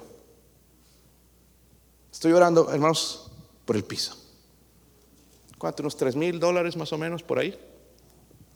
[2.10, 3.30] Estoy orando, hermanos,
[3.64, 4.16] por el piso.
[5.58, 5.82] ¿Cuánto?
[5.82, 7.58] Unos tres mil dólares más o menos por ahí.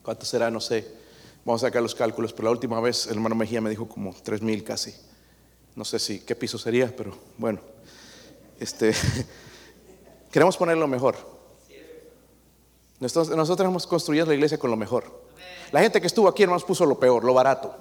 [0.03, 0.51] ¿Cuánto será?
[0.51, 1.05] No sé.
[1.45, 4.15] Vamos a sacar los cálculos, pero la última vez el hermano Mejía me dijo como
[4.23, 4.95] tres mil casi.
[5.77, 7.61] No sé si qué piso sería, pero bueno.
[8.59, 8.95] Este,
[10.33, 11.34] queremos ponerlo mejor.
[13.05, 15.05] Nosotros, hemos construido la iglesia con lo mejor.
[15.73, 17.75] La gente que estuvo aquí, nos puso lo peor, lo barato.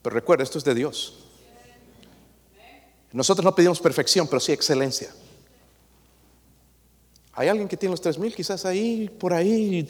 [0.00, 1.18] Pero recuerda, esto es de Dios.
[3.12, 5.10] Nosotros no pedimos perfección, pero sí excelencia.
[7.34, 9.86] Hay alguien que tiene los tres mil, quizás ahí, por ahí,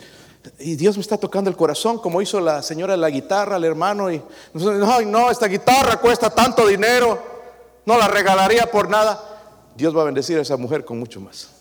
[0.59, 3.65] y Dios me está tocando el corazón, como hizo la señora de la guitarra, el
[3.65, 4.21] hermano, y
[4.85, 7.23] ay, no, esta guitarra cuesta tanto dinero,
[7.85, 9.71] no la regalaría por nada.
[9.77, 11.56] Dios va a bendecir a esa mujer con mucho más.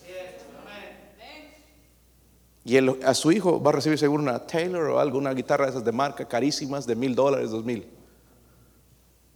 [2.66, 5.84] Y a su hijo va a recibir seguro una Taylor o alguna guitarra de esas
[5.84, 7.88] de marca carísimas de mil dólares, dos mil.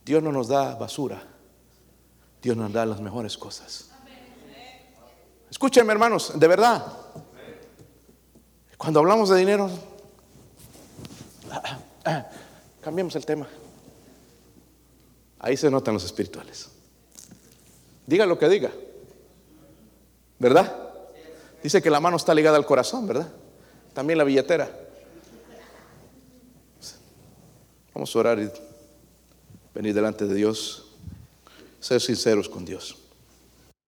[0.05, 1.23] Dios no nos da basura.
[2.43, 3.89] Dios nos da las mejores cosas.
[5.48, 6.85] Escúchenme, hermanos, de verdad.
[8.77, 9.70] Cuando hablamos de dinero,
[12.81, 13.47] cambiamos el tema.
[15.39, 16.69] Ahí se notan los espirituales.
[18.09, 18.73] Diga lo que diga.
[20.40, 20.89] ¿Verdad?
[21.62, 23.30] Dice que la mano está ligada al corazón, ¿verdad?
[23.92, 24.70] También la billetera.
[27.94, 28.50] Vamos a orar y
[29.74, 30.86] venir delante de Dios.
[31.80, 32.99] Ser sinceros con Dios.